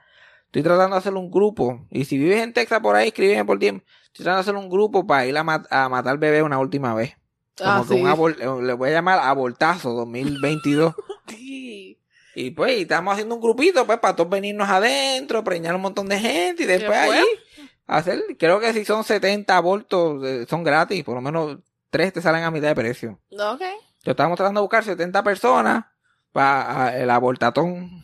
[0.47, 1.85] estoy tratando de hacer un grupo.
[1.91, 3.85] Y si vives en Texas por ahí, escríbeme por tiempo.
[4.05, 6.93] Estoy tratando de hacer un grupo para ir a, mat- a matar bebé una última
[6.95, 7.15] vez.
[7.57, 8.01] Como Ah, que sí.
[8.01, 8.31] un
[8.61, 10.93] eh, le voy a llamar abortazo 2022.
[11.27, 11.97] Sí.
[12.35, 16.07] y pues, y estamos haciendo un grupito, pues, para todos venirnos adentro, preñar un montón
[16.07, 17.19] de gente y después Después.
[17.19, 21.57] ahí hacer, creo que si son 70 abortos, eh, son gratis, por lo menos
[21.97, 23.19] tres te salen a mitad de precio.
[23.31, 23.61] Ok.
[24.03, 25.85] Yo estábamos tratando de buscar 70 personas
[26.31, 28.03] para el abortatón.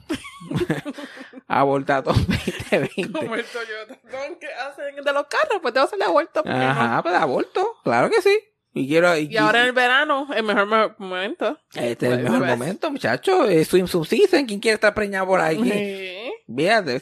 [1.48, 3.12] abortatón 2020.
[3.20, 4.00] Como el Toyota
[4.40, 6.44] que hacen de los carros, pues te vas a hacer vuelta.
[6.44, 6.66] ¿por qué no?
[6.66, 8.38] Ajá, pues aborto, claro que sí.
[8.74, 9.16] Y quiero.
[9.18, 11.60] Y, Y ahora en el verano, el mejor mo- momento.
[11.74, 12.50] Este es el Pues, mejor pues.
[12.58, 13.50] momento, muchachos.
[13.50, 14.46] Es swim season.
[14.46, 15.58] ¿Quién quiere estar preñado por ahí?
[15.62, 16.32] Sí.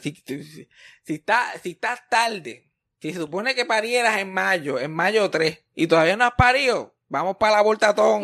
[0.02, 0.68] Si, si,
[1.04, 2.69] si está, si estás tarde,
[3.00, 6.94] si se supone que parieras en mayo, en mayo 3, y todavía no has parido,
[7.08, 8.20] vamos para joda todo,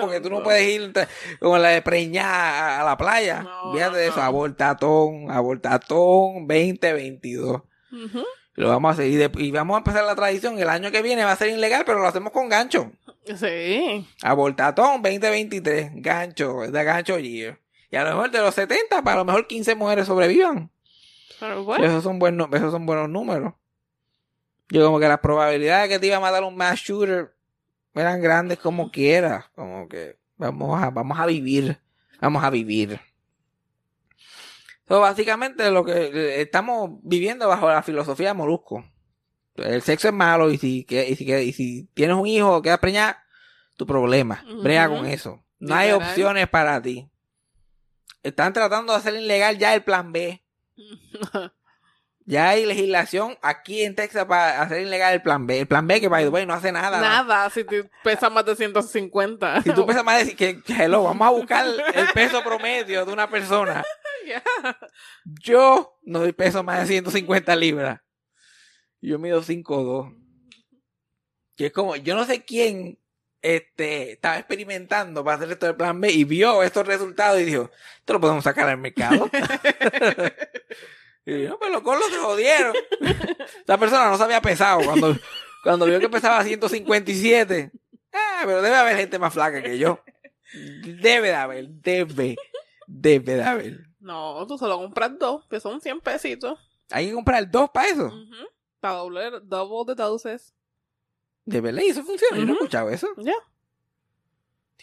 [0.00, 0.92] porque tú no puedes ir
[1.40, 3.42] con la de preñada a, la playa.
[3.42, 4.22] No, Fíjate de eso, no.
[4.22, 7.62] abortatón, abortatón 2022.
[7.92, 8.24] Ujú.
[8.54, 10.58] Lo vamos a hacer y, de- y vamos a empezar la tradición.
[10.58, 12.92] El año que viene va a ser ilegal, pero lo hacemos con gancho.
[13.36, 14.06] Sí.
[14.22, 17.58] Abortatón 2023, gancho, de gancho year.
[17.90, 20.70] Y a lo mejor de los 70, para lo mejor 15 mujeres sobrevivan.
[21.40, 21.84] Pero bueno.
[21.84, 23.54] Esos son buenos, esos son buenos números.
[24.72, 27.34] Yo como que las probabilidades de que te iba a matar un mass shooter
[27.94, 29.50] eran grandes como quiera.
[29.54, 31.78] Como que vamos a, vamos a vivir.
[32.22, 32.98] Vamos a vivir.
[34.88, 38.82] So, básicamente lo que eh, estamos viviendo bajo la filosofía de Molusco.
[39.56, 42.56] El sexo es malo y si, que- y si, que- y si tienes un hijo
[42.56, 43.24] o quedas preñada,
[43.76, 44.42] tu problema.
[44.62, 44.96] Brega Ujú.
[44.98, 45.44] con eso.
[45.58, 47.10] No hay opciones para ti.
[48.22, 50.42] Están tratando de hacer ilegal ya el plan B.
[52.24, 55.60] Ya hay legislación aquí en Texas para hacer ilegal el plan B.
[55.60, 57.00] El plan B que, by the way, no hace nada.
[57.00, 59.62] Nada, si te pesas más de 150.
[59.62, 63.12] Si tú pesas más de que, que, hello, vamos a buscar el peso promedio de
[63.12, 63.82] una persona.
[65.24, 68.00] Yo no doy peso más de 150 libras.
[69.00, 70.16] Yo mido 5'2".
[71.56, 72.98] Que es como, yo no sé quién
[73.42, 77.70] este, estaba experimentando para hacer esto del plan B y vio estos resultados y dijo,
[77.98, 79.28] esto lo podemos sacar al mercado.
[81.24, 82.74] y yo, pues los colos se jodieron.
[83.64, 85.16] Esa persona no se había pesado cuando,
[85.62, 87.70] cuando vio que pesaba 157.
[88.12, 90.00] Ah, pero debe haber gente más flaca que yo.
[90.54, 92.36] Debe de haber, debe,
[92.86, 93.80] debe de haber.
[94.00, 96.58] No, tú solo compras dos, que son 100 pesitos.
[96.90, 98.12] Hay que comprar dos para eso.
[98.80, 100.54] Para doble, double the doses.
[101.44, 102.36] De verdad, y eso funciona.
[102.36, 103.08] Yo no he escuchado eso.
[103.18, 103.34] Ya.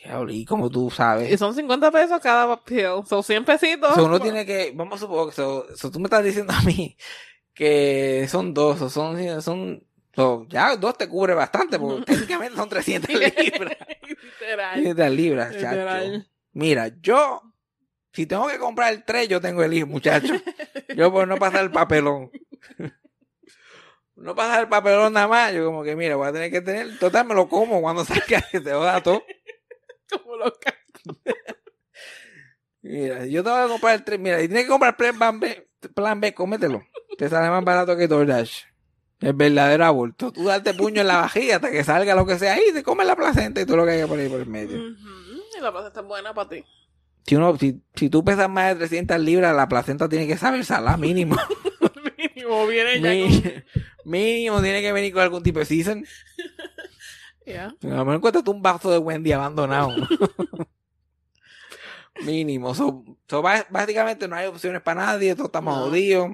[0.04, 1.32] Diablo, y como tú sabes.
[1.32, 3.04] Y son 50 pesos cada pill.
[3.08, 3.92] Son 100 pesitos.
[3.92, 6.62] O sea, uno tiene que, vamos a suponer so- so tú me estás diciendo a
[6.62, 6.96] mí
[7.54, 9.84] que son dos, o son, son,
[10.16, 13.78] so, ya dos te cubre bastante, porque técnicamente son 300 libras.
[14.08, 14.74] Literal.
[14.76, 15.70] 300 libras, chacho.
[15.72, 16.30] Literal.
[16.54, 17.42] Mira, yo,
[18.14, 20.34] si tengo que comprar tres, yo tengo el hijo, muchacho.
[20.96, 22.32] Yo por no pasar el papelón.
[24.16, 26.98] No pasar el papelón nada más, yo como que mira, voy a tener que tener,
[27.00, 29.24] total me lo como cuando salga que se joda todo.
[30.12, 30.76] Como loca.
[32.82, 34.20] Mira, yo tengo que comprar el tres.
[34.20, 36.84] Mira, si tienes que comprar plan B, plan B, cómetelo.
[37.18, 38.64] Te sale más barato que DoorDash.
[39.20, 40.32] El verdadero aborto.
[40.32, 43.06] Tú darte puño en la vajilla hasta que salga lo que sea ahí, te comes
[43.06, 44.78] la placenta y todo lo que haya por ahí por el medio.
[44.78, 45.42] Ujú.
[45.58, 46.64] Y la placenta es buena para ti.
[47.26, 50.64] Si, uno, si, si tú pesas más de 300 libras, la placenta tiene que saber
[50.64, 51.36] salada mínimo.
[52.18, 53.64] Mínimo viene ya con...
[54.12, 56.06] mínimo tiene que venir con algún tipo de season.
[57.54, 57.66] Ya.
[57.66, 59.96] A lo mejor encuentras un vaso de Wendy abandonado.
[62.26, 62.74] Mínimo.
[62.76, 63.04] So,
[63.70, 65.36] básicamente no hay opciones para nadie.
[65.36, 65.84] Todos estamos No.
[65.86, 66.32] jodidos.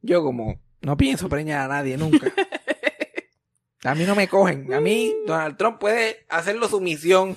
[0.00, 2.32] Yo como no pienso preñar a nadie nunca.
[3.84, 4.72] A mí no me cogen.
[4.72, 7.36] A mí Donald Trump puede hacerlo su misión.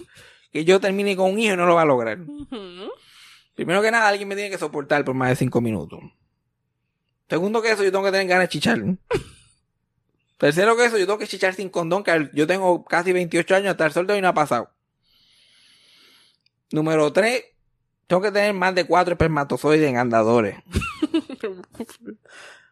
[0.51, 2.19] Que yo termine con un hijo y no lo va a lograr.
[3.55, 5.99] Primero que nada, alguien me tiene que soportar por más de cinco minutos.
[7.27, 8.79] Segundo que eso, yo tengo que tener ganas de chichar.
[10.37, 13.71] Tercero que eso, yo tengo que chichar sin condón, que yo tengo casi 28 años,
[13.71, 14.69] hasta el sol de hoy no ha pasado.
[16.71, 17.45] Número tres,
[18.07, 20.57] tengo que tener más de cuatro espermatozoides en andadores.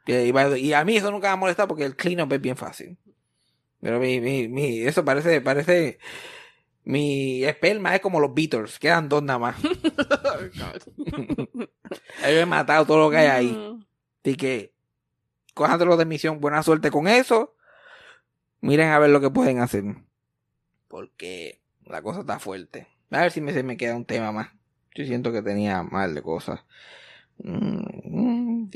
[0.06, 2.98] Y a mí eso nunca me ha molestado porque el clean up es bien fácil.
[3.80, 6.00] Pero mi, mi, mi, eso parece, parece,
[6.84, 9.56] mi esperma es como los Beatles, quedan dos nada más.
[12.22, 13.58] Yo he matado todo lo que hay ahí.
[14.24, 14.73] Así que,
[15.54, 17.56] cójanlo de misión, buena suerte con eso.
[18.62, 19.84] Miren a ver lo que pueden hacer.
[20.88, 22.88] Porque la cosa está fuerte.
[23.12, 24.50] A ver si me, se me queda un tema más.
[24.96, 26.62] Yo siento que tenía mal de cosas.
[27.38, 28.70] No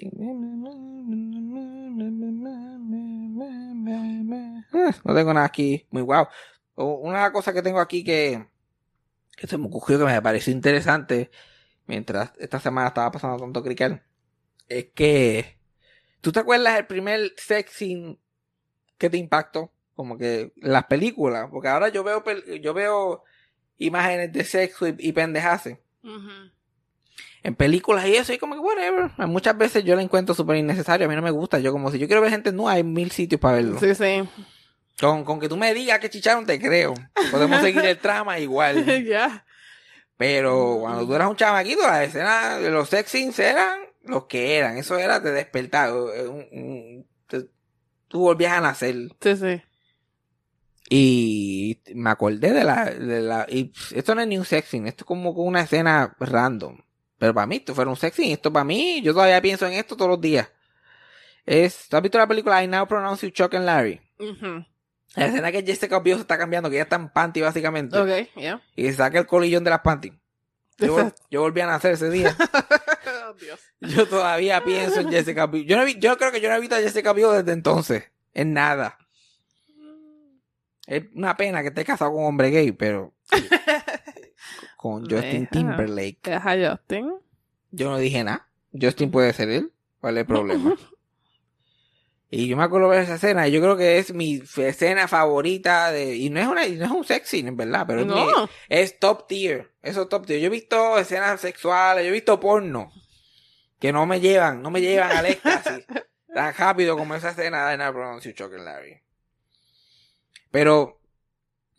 [5.15, 6.27] tengo nada aquí muy guau.
[6.75, 8.45] Una cosa que tengo aquí que,
[9.35, 11.31] que se me ocurrió que me pareció interesante
[11.85, 14.03] mientras esta semana estaba pasando tanto crical
[14.67, 15.56] es que
[16.21, 18.17] ¿tú te acuerdas el primer sex scene
[18.97, 19.71] que te impactó?
[19.95, 22.23] Como que las películas, porque ahora yo veo
[22.61, 23.23] yo veo
[23.77, 25.77] imágenes de sexo y, y pendejaces
[27.43, 29.11] en películas y eso y como que whatever.
[29.27, 31.97] Muchas veces yo la encuentro súper innecesario, a mí no me gusta, yo como si
[31.97, 33.79] yo quiero ver gente no hay mil sitios para verlo.
[33.79, 34.27] Sí, sí.
[34.99, 36.93] Con, con que tú me digas que chicharon te creo.
[37.31, 38.85] Podemos seguir el trama igual.
[39.05, 39.45] ya.
[40.17, 43.79] Pero cuando tú eras un chamaquito, las escenas de los sex scenes eran
[44.09, 44.77] los que eran.
[44.77, 45.89] Eso era de despertar.
[45.89, 47.49] eh, un- un- te-
[48.07, 48.95] tú volvías a nacer.
[49.21, 49.61] Sí, sí.
[50.89, 54.87] Y me acordé de la, de la, y esto no es ni un sex scene,
[54.87, 56.79] esto es como una escena random.
[57.17, 59.73] Pero para mí, esto fuera un sex scene, esto para mí, yo todavía pienso en
[59.73, 60.49] esto todos los días.
[61.45, 63.99] Es, ¿tú has visto la película I Now Pronounce You Chuck and Larry?
[64.19, 64.65] Ujú.
[65.15, 67.97] La escena que Jessica Biel se está cambiando, que ya está en panty básicamente.
[67.97, 68.61] Ok, ya.
[68.75, 70.13] Y se saca el colillón de las panty.
[70.77, 72.35] Yo, yo volví a nacer ese día.
[73.29, 73.59] Oh, Dios.
[73.81, 75.65] Yo todavía pienso en Jessica Biel.
[75.65, 78.05] Yo, no vi- yo creo que yo no he visto a Jessica Biel desde entonces.
[78.33, 78.97] En nada.
[80.85, 83.13] Es una pena que esté casado con un hombre gay, pero...
[84.77, 85.47] con Justin.
[85.47, 86.19] Timberlake.
[86.23, 87.13] Deja a Justin.
[87.71, 88.47] Yo no dije nada.
[88.79, 89.73] Justin puede ser él.
[89.99, 90.75] ¿Cuál es el problema?
[92.29, 93.47] Y yo me acuerdo de esa escena.
[93.47, 96.17] y Yo creo que es mi escena favorita de...
[96.17, 98.49] Y no es, una, y no es un sexy, en verdad, pero es, mi- No.
[98.67, 99.71] es top tier.
[99.81, 100.41] Eso es top tier.
[100.41, 102.91] Yo he visto escenas sexuales, yo he visto porno.
[103.79, 105.85] Que no me llevan, no me llevan al éxtasis.
[106.33, 109.01] tan rápido como esa escena de Chuck and Larry.
[110.51, 110.99] Pero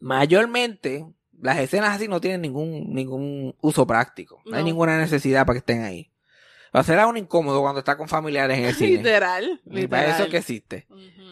[0.00, 1.06] mayormente
[1.40, 4.42] las escenas así no tienen ningún, ningún uso práctico.
[4.44, 6.10] No, hay ninguna necesidad para que estén ahí.
[6.72, 8.98] O será un incómodo cuando está con familiares en el cine.
[8.98, 9.60] Literal.
[9.64, 10.86] Y para eso que existe.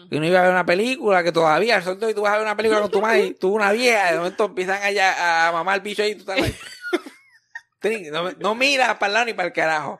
[0.09, 2.33] Que uno iba a ver una película que todavía, al sol de hoy, tú vas
[2.33, 5.47] a ver una película con tu madre, y tú una vieja, de momento empiezan allá
[5.47, 6.37] a mamar el bicho ahí, y tú estás
[7.79, 9.99] Trin, no, no miras para el lado ni para el carajo.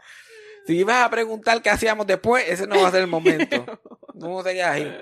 [0.68, 3.66] Si ibas a preguntar qué hacíamos después, ese no va a ser el momento.
[4.14, 4.98] No sería ahí.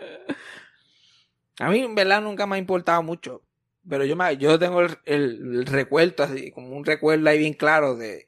[1.59, 3.41] A mí, en verdad, nunca me ha importado mucho
[3.87, 7.53] pero yo me, yo tengo el, el- el recuerdo así, como un recuerdo ahí bien
[7.53, 8.27] claro de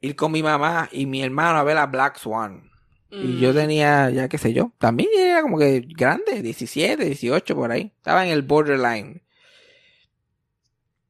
[0.00, 2.70] ir con mi mamá y mi hermano a ver a Black Swan.
[3.10, 3.38] Y Mm.
[3.40, 7.92] yo tenía, ya qué sé yo, también era como que grande, 17, 18 por ahí.
[7.96, 9.20] Estaba en el borderline.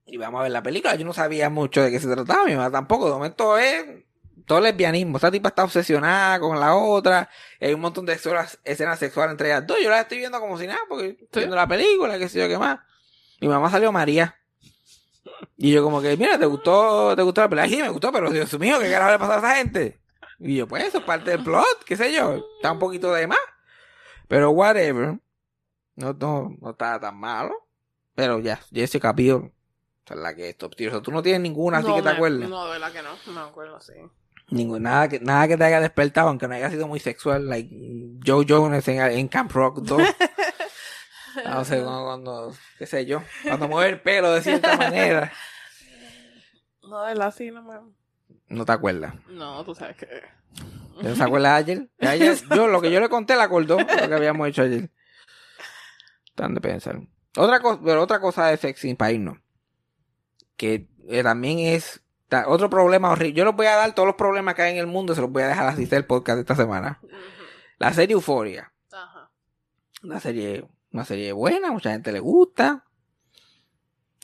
[0.07, 0.95] Y vamos a ver la película.
[0.97, 3.07] Yo no sabía mucho de qué se trataba, mi mamá tampoco.
[3.07, 3.85] De momento es
[4.47, 5.17] todo lesbianismo.
[5.17, 7.29] Esta tipa está obsesionada con la otra.
[7.61, 9.79] hay un montón de escenas, escenas sexuales entre ellas dos.
[9.83, 11.39] Yo las estoy viendo como si nada, porque estoy Sí.
[11.41, 12.81] viendo la película, qué sé yo, qué más.
[13.41, 14.37] Mi mamá salió María.
[15.57, 17.69] Y yo como que, mira, ¿te gustó, te gustó la película?
[17.77, 20.01] Sí, me gustó, pero Dios mío, ¿qué carajo le pasa a esa gente?
[20.39, 22.45] Y yo, pues eso es parte del plot, qué sé yo.
[22.57, 23.39] Está un poquito de más.
[24.29, 25.19] Pero whatever.
[25.95, 27.55] No, no, no está tan malo.
[28.15, 29.53] Pero ya, Jessica Biel.
[30.05, 30.89] esa es la que es top tier.
[30.91, 32.49] O sea, tú no tienes ninguna así No, que te me- acuerdes.
[32.49, 33.11] No, de verdad que no.
[33.27, 33.93] No me acuerdo, sí.
[34.53, 37.75] Ninguna, nada que, nada que te haya despertado, aunque no haya sido muy sexual, like
[38.25, 40.03] Joe Jonas en, en Camp Rock 2.
[41.47, 45.33] No sé, cuando, cuando, qué sé yo, cuando mueve el pelo de cierta manera.
[46.83, 47.77] No, de verdad sí, no me...
[48.49, 49.15] No te acuerdas.
[49.29, 50.09] No, tú sabes que...
[51.01, 51.91] ¿No se acuerda de ayer?
[52.01, 52.37] Ayer?
[52.55, 54.91] Yo, lo que yo le conté, la acordó lo que habíamos hecho ayer.
[56.35, 57.01] Tan de pensar.
[57.35, 59.39] Otra cosa, pero otra cosa de sexy para irnos.
[60.59, 62.02] Que eh, también es
[62.33, 63.35] ta- otro problema horrible.
[63.35, 65.31] Yo les voy a dar todos los problemas que hay en el mundo, se los
[65.31, 66.99] voy a dejar así el podcast de esta semana.
[67.79, 68.73] La serie Euphoria.
[68.91, 69.31] Ajá.
[70.03, 72.85] Una serie, una serie buena, mucha gente le gusta.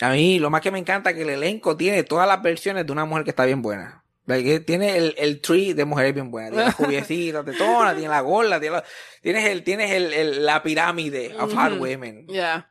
[0.01, 2.87] A mí lo más que me encanta es que el elenco tiene todas las versiones
[2.87, 4.05] de una mujer que está bien buena.
[4.27, 6.51] Like, que tiene el, el tree de mujeres bien buenas.
[6.53, 8.85] Tiene la jubiecita, tetona, tiene la gorda, tiene la-
[9.23, 11.83] tienes el, tienes el, el- la pirámide of hard Ujú.
[11.85, 12.27] women.
[12.29, 12.71] Ya.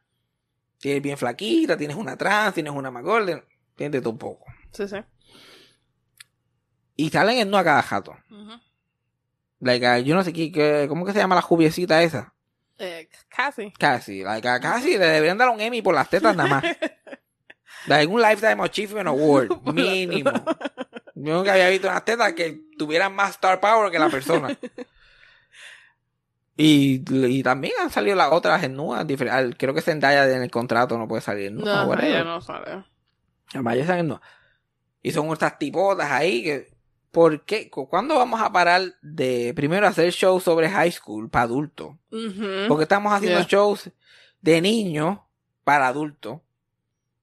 [0.79, 3.43] Tienes bien flaquita, tienes una trans, tienes una más gorda,
[3.75, 4.45] tienes de todo un poco.
[4.71, 4.97] Sí, sí.
[6.95, 8.15] Y salen en no a cada jato.
[9.59, 12.33] Like, ah, yo no sé qué, qué- cómo que se llama la jubiecita esa.
[12.79, 13.71] Eh, casi.
[13.71, 16.63] Casi, like, a casi le deberían dar un Emmy por las tetas nada más.
[17.87, 20.31] Like, un Lifetime Achievement Award, mínimo.
[21.15, 24.49] Yo nunca había visto unas tetas que tuvieran más star power que la persona.
[26.59, 28.75] Y, y también han salido las otras en
[29.29, 31.85] al- Creo que Zendaya en el contrato no puede salir en nua,
[32.23, 32.83] No, no sale.
[33.53, 34.21] La mayoría salen en nua.
[35.07, 36.75] Y son estas tipotas ahí que...
[37.11, 37.69] ¿Por qué?
[37.69, 41.95] Cu- ¿Cuándo vamos a parar de primero hacer shows sobre high school para adultos?
[42.67, 43.47] Porque estamos haciendo Yeah.
[43.47, 43.89] shows
[44.41, 45.19] de niños
[45.63, 46.41] para adultos.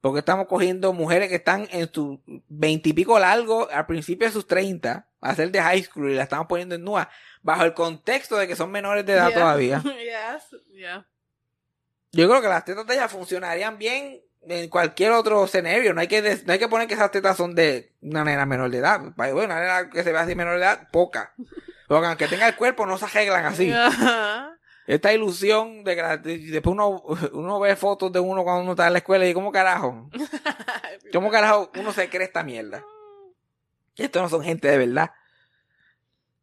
[0.01, 2.18] Porque estamos cogiendo mujeres que están en sus
[2.49, 6.47] veintipico largos, al principio de sus treinta, a hacer de high school y la estamos
[6.47, 7.09] poniendo en nua,
[7.43, 9.39] bajo el contexto de que son menores de edad Yeah.
[9.39, 9.82] todavía.
[9.85, 11.07] Yes, yeah.
[12.12, 15.95] Yo creo que las tetas de ellas funcionarían bien en cualquier otro escenario.
[15.95, 18.47] No hay que, des- no hay que poner que esas tetas son de una nena
[18.47, 19.01] menor de edad.
[19.16, 21.34] Bueno, una nena que se ve así menor de edad, poca.
[21.88, 23.70] Porque aunque tenga el cuerpo, no se arreglan así.
[24.86, 26.03] Esta ilusión de que
[26.51, 29.51] después uno, uno ve fotos de uno cuando uno está en la escuela y ¿cómo
[29.53, 30.11] carajo?
[31.12, 32.84] ¿Cómo carajo uno se cree esta mierda?
[33.97, 35.11] Estos no son gente de verdad.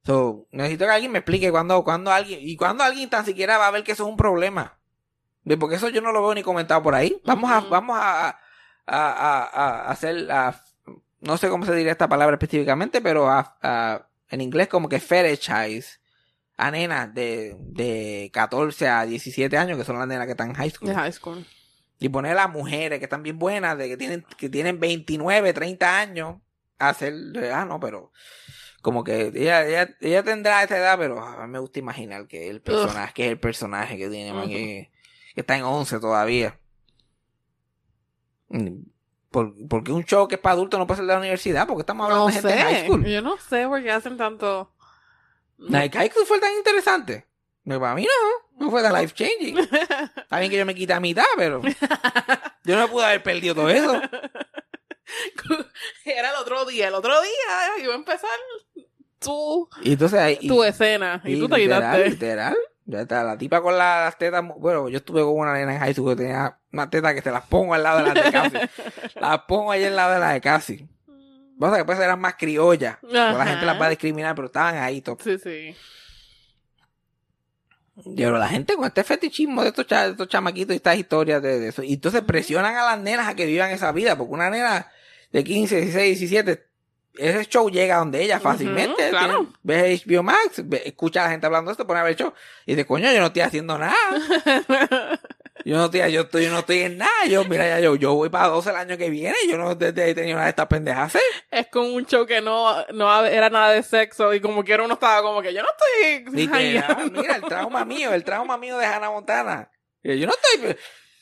[0.04, 3.68] So, necesito que alguien me explique cuando, cuando alguien, y cuando alguien tan siquiera va
[3.68, 4.80] a ver que eso es un problema.
[5.44, 7.20] Ve, Porque eso yo no lo veo ni comentado por ahí.
[7.26, 8.36] Vamos a, vamos a, a,
[8.86, 9.44] a-
[9.88, 10.62] a hacer, a-
[11.22, 15.00] no sé cómo se diría esta palabra específicamente, pero a- a- en inglés como que
[15.00, 16.00] fetishize
[16.58, 20.56] a nenas de, de 14 a 17 años, que son las nenas que están en
[20.56, 20.90] high school.
[20.90, 21.46] De high school.
[22.00, 25.54] Y poner a las mujeres que están bien buenas, de que tienen, que tienen 29,
[25.54, 26.38] 30 años,
[26.80, 27.14] a hacer,
[27.54, 28.12] ah, no, pero
[28.82, 32.50] como que ella, ella, ella tendrá esa edad, pero a mí me gusta imaginar que
[32.50, 34.54] el personaje, que es el personaje que tiene, man, Ujú.
[35.34, 36.60] Que, está en 11 todavía.
[38.50, 38.82] Mm,
[39.30, 41.68] ¿Por, porque un show que es para adultos no puede ser de la universidad?
[41.68, 42.86] Porque estamos hablando No de gente en high sé.
[42.86, 43.06] school.
[43.06, 44.74] Yo no sé por qué hacen tanto.
[45.58, 47.26] La high school fue tan interesante.
[47.64, 49.58] Pero para mí no, no fue tan life changing.
[49.60, 51.62] Está bien que yo me quité a mitad, pero
[52.66, 53.94] yo no pude haber perdido todo eso.
[56.06, 56.88] Era el otro día.
[56.88, 58.30] El otro día iba a empezar
[59.20, 60.48] tu, Y entonces ahí.
[60.48, 61.22] tu escena.
[61.24, 62.10] Y, y tú te literal, quitaste.
[62.10, 62.58] literal.
[62.86, 64.44] Ya está, la tipa con la- las tetas.
[64.58, 67.32] Bueno, yo estuve con una nena en high school que tenía una teta que se
[67.32, 68.58] las pongo al lado de las de casi.
[69.20, 70.88] las pongo ahí al lado de las de casi.
[71.60, 72.98] Pasa que pues eran más criollas.
[73.02, 75.02] pues La gente las va a discriminar, pero estaban ahí.
[75.02, 75.22] top.
[75.22, 75.76] Sí, sí.
[78.16, 81.42] Pero la gente con este fetichismo de estos, cha- de estos chamaquitos y estas historias
[81.42, 81.84] de, de eso.
[81.84, 84.18] Y entonces presionan a las nenas a que vivan esa vida.
[84.18, 84.90] Porque una nena
[85.32, 86.68] de 15, 16, 17,
[87.18, 89.02] ese show llega donde ella fácilmente.
[89.04, 89.34] Ujú, claro.
[89.38, 92.12] Tiene- Ves HBO Max, ve- escucha a la gente hablando de esto, pone a ver
[92.14, 92.34] el show.
[92.66, 93.96] Y dice, coño, yo no estoy haciendo nada.
[95.64, 97.26] Yo no estoy, yo estoy, yo no estoy en nada.
[97.30, 99.36] Yo, mira, ya yo, yo voy para 12 el año que viene.
[99.48, 101.16] Yo no desde he tenido nada de estas pendejas.
[101.52, 104.96] Es como un show que no, no era nada de sexo y como quiera uno
[104.96, 107.22] estaba como que yo no estoy jangueando.
[107.22, 109.70] mira, el trauma mío, el trauma mío de Hannah Montana.
[110.02, 110.76] Yo no estoy,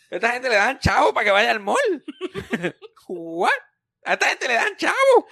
[0.10, 2.06] esta gente le dan chavo para que vaya al mall.
[3.10, 3.50] What?
[4.06, 5.28] A esta gente le dan chavo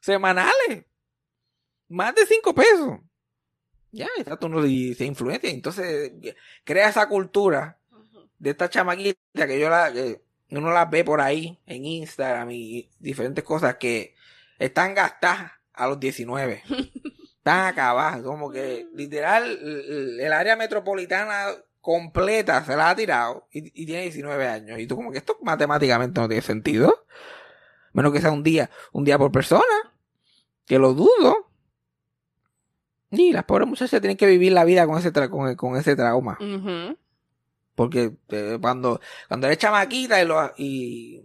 [0.00, 0.84] semanales.
[1.88, 3.00] Más de cinco pesos.
[3.92, 5.50] Ya, está tú no y se influencia.
[5.50, 6.12] Entonces,
[6.64, 7.78] crea esa cultura
[8.38, 12.88] de esta chamaquita que yo la, que uno las ve por ahí en Instagram y
[12.98, 14.14] diferentes cosas que
[14.58, 16.62] están gastadas a los 19.
[17.38, 18.22] están acabadas.
[18.22, 21.46] Como que literal el el área metropolitana
[21.80, 24.78] completa se la ha tirado y, y tiene 19 años.
[24.78, 27.06] Y tú como que esto matemáticamente no tiene sentido.
[27.92, 29.89] Menos que sea un día, un día por persona.
[30.70, 31.50] Que lo dudo.
[33.10, 35.96] Y las pobres muchachas tienen que vivir la vida con ese, tra- con, con ese
[35.96, 36.38] trauma.
[36.40, 36.96] Ujú.
[37.74, 41.24] Porque eh, cuando, cuando eres chamaquita y, los y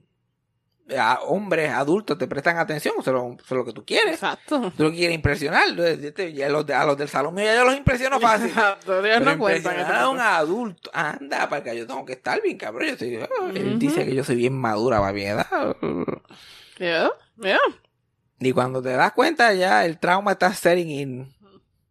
[0.98, 4.14] a hombres adultos te prestan atención, eso es lo, lo que tú quieres.
[4.16, 4.74] Exacto.
[4.76, 5.80] Tú lo quieres impresionar.
[5.80, 8.48] Este, ya los a los del salón mío ya yo los impresiono fácil.
[8.48, 9.06] Exacto.
[9.06, 9.80] Ellos no cuentan.
[9.80, 12.88] a un adulto, anda, para que yo tengo que estar bien, cabrón.
[12.90, 13.78] Yo soy- ah, Él Ujú.
[13.78, 15.46] dice que yo soy bien madura para mi edad.
[16.80, 17.12] Yeah,
[17.44, 17.60] yeah.
[18.40, 21.36] Y cuando te das cuenta, ya el trauma está setting in.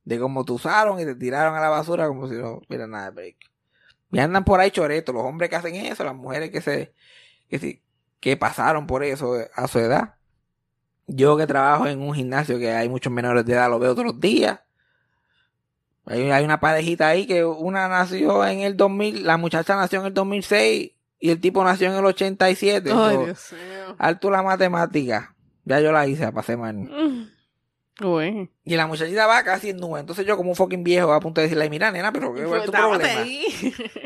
[0.04, 3.06] De cómo te usaron y te tiraron a la basura como si no hubiera nada
[3.06, 3.36] de break.
[4.12, 6.92] Y andan por ahí choretos, los hombres que hacen eso, las mujeres que se,
[7.48, 7.82] que
[8.20, 10.14] que pasaron por eso a su edad.
[11.06, 14.06] Yo que trabajo en un gimnasio que hay muchos menores de edad, lo veo todos
[14.06, 14.60] los días.
[16.06, 20.06] Hay, hay una parejita ahí que una nació en el 2000, la muchacha nació en
[20.06, 22.90] el 2006 y el tipo nació en el 87.
[22.90, 23.96] Ay, So, Dios mío.
[23.98, 25.33] alto la matemática.
[25.64, 26.76] Ya yo la hice, la pasé mal.
[26.76, 27.30] Mm.
[28.02, 28.50] Uy.
[28.64, 30.00] Y la muchachita va casi en nube.
[30.00, 32.64] Entonces yo como un fucking viejo a punto de decirle, mira nena, pero ¿qué es
[32.64, 33.20] tu problema?
[33.20, 33.44] ahí.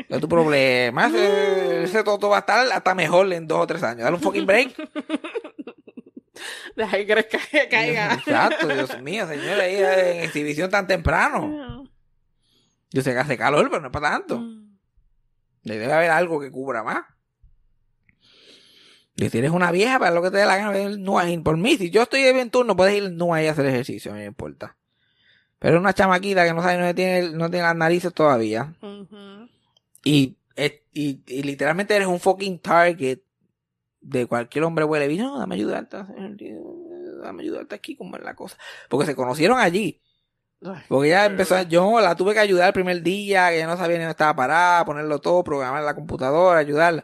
[0.07, 1.07] ¿Qué es tu problema?
[1.07, 4.03] Ese, ese toto va a estar hasta mejor en dos o tres años.
[4.03, 4.75] Dale un fucking break.
[6.75, 8.13] Deja que crezca, que caiga.
[8.13, 11.85] Exacto, Dios mío, señora, ahí en exhibición tan temprano.
[12.91, 14.39] Yo sé que hace calor, pero no es para tanto.
[14.39, 14.77] Mm.
[15.63, 17.03] Debe haber algo que cubra más.
[19.19, 21.37] Y si eres una vieja, para lo que te dé la gana, no ahí.
[21.39, 24.17] Por mí, si yo estoy en turno, puedes ir no ahí a hacer ejercicio, no
[24.17, 24.77] me importa.
[25.59, 28.73] Pero una chamaquita que no sabe, no tiene, no tiene las narices todavía.
[30.05, 30.37] Y,
[30.93, 33.19] y, y literalmente eres un fucking target
[33.99, 35.23] de cualquier hombre huele bien.
[35.23, 35.97] No, dame ayudarte,
[37.21, 38.57] dame ayudarte aquí, como es la cosa.
[38.87, 40.01] Porque se conocieron allí.
[40.87, 43.97] Porque ella empezó, yo la tuve que ayudar el primer día, que ella no sabía
[43.97, 47.03] ni dónde estaba parada, ponerlo todo, programar la computadora, ayudarla.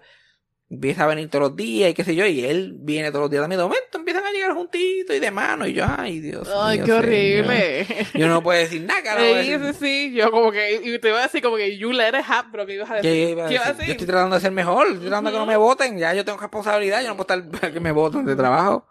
[0.68, 3.30] Empieza a venir todos los días y qué sé yo, y él viene todos los
[3.32, 3.60] días también.
[3.60, 6.86] De momento empiezan a llegar juntitos y de mano, y yo, ay Dios Ay, mío,
[6.86, 7.06] qué señor.
[7.06, 7.88] horrible.
[8.16, 9.26] Yo no puedo decir nada, carajo.
[9.44, 10.14] Sí, sí, sí.
[10.16, 12.66] Yo como que, y te iba a decir como que you let it happen, pero
[12.66, 13.12] ¿qué ibas a decir?
[13.12, 13.86] ¿Qué iba a ¿Qué ibas a decir?
[13.86, 16.26] Yo estoy tratando de ser mejor, estoy tratando de que no me voten, ya yo
[16.26, 18.88] tengo responsabilidad, yo no puedo estar para que me voten de trabajo.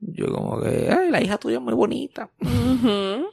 [0.00, 2.28] Yo como que, ay, la hija tuya es muy bonita.
[2.40, 3.28] Ujú.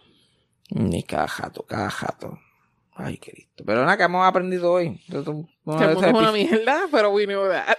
[0.69, 2.39] Ni cada jato, cada jato.
[3.01, 3.63] Ay, Cristo.
[3.65, 4.99] Pero nada, que hemos aprendido hoy.
[5.09, 7.77] Todo- uno Que el mundo es una mierda, pero we knew that.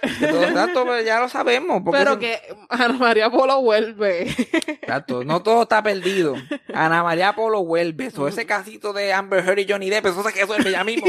[0.53, 1.83] tanto, pero ya lo sabemos.
[1.91, 4.23] Pero que Ana María Polo vuelve.
[4.29, 6.35] Exacto, no todo está perdido.
[6.73, 8.05] Ana María Polo vuelve.
[8.07, 11.07] Eso, ese casito de Amber Heard y Johnny Depp, eso se resuelve ya mismo.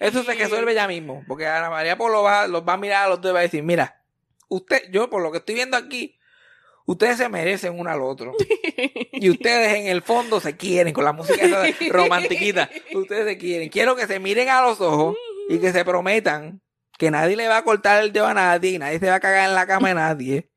[0.00, 1.24] Eso se resuelve ya mismo.
[1.26, 3.42] Porque Ana María Polo va, los va a mirar a los dos y va a
[3.42, 4.02] decir, mira,
[4.48, 6.17] usted, yo por lo que estoy viendo aquí,
[6.88, 8.34] ustedes se merecen uno al otro.
[9.20, 12.70] Y ustedes en el fondo se quieren con la música esa romantiquita.
[12.94, 13.68] Ustedes se quieren.
[13.68, 15.16] Quiero que se miren a los ojos
[15.48, 16.60] y que se prometan
[16.96, 19.20] que nadie le va a cortar el dedo a nadie y nadie se va a
[19.20, 20.50] cagar en la cama de nadie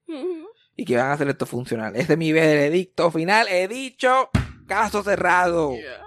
[0.75, 1.95] y que van a hacer esto funcional.
[1.95, 3.47] Ese es mi veredicto final.
[3.49, 4.29] He dicho,
[4.67, 5.75] caso cerrado.
[5.75, 6.00] Yeah.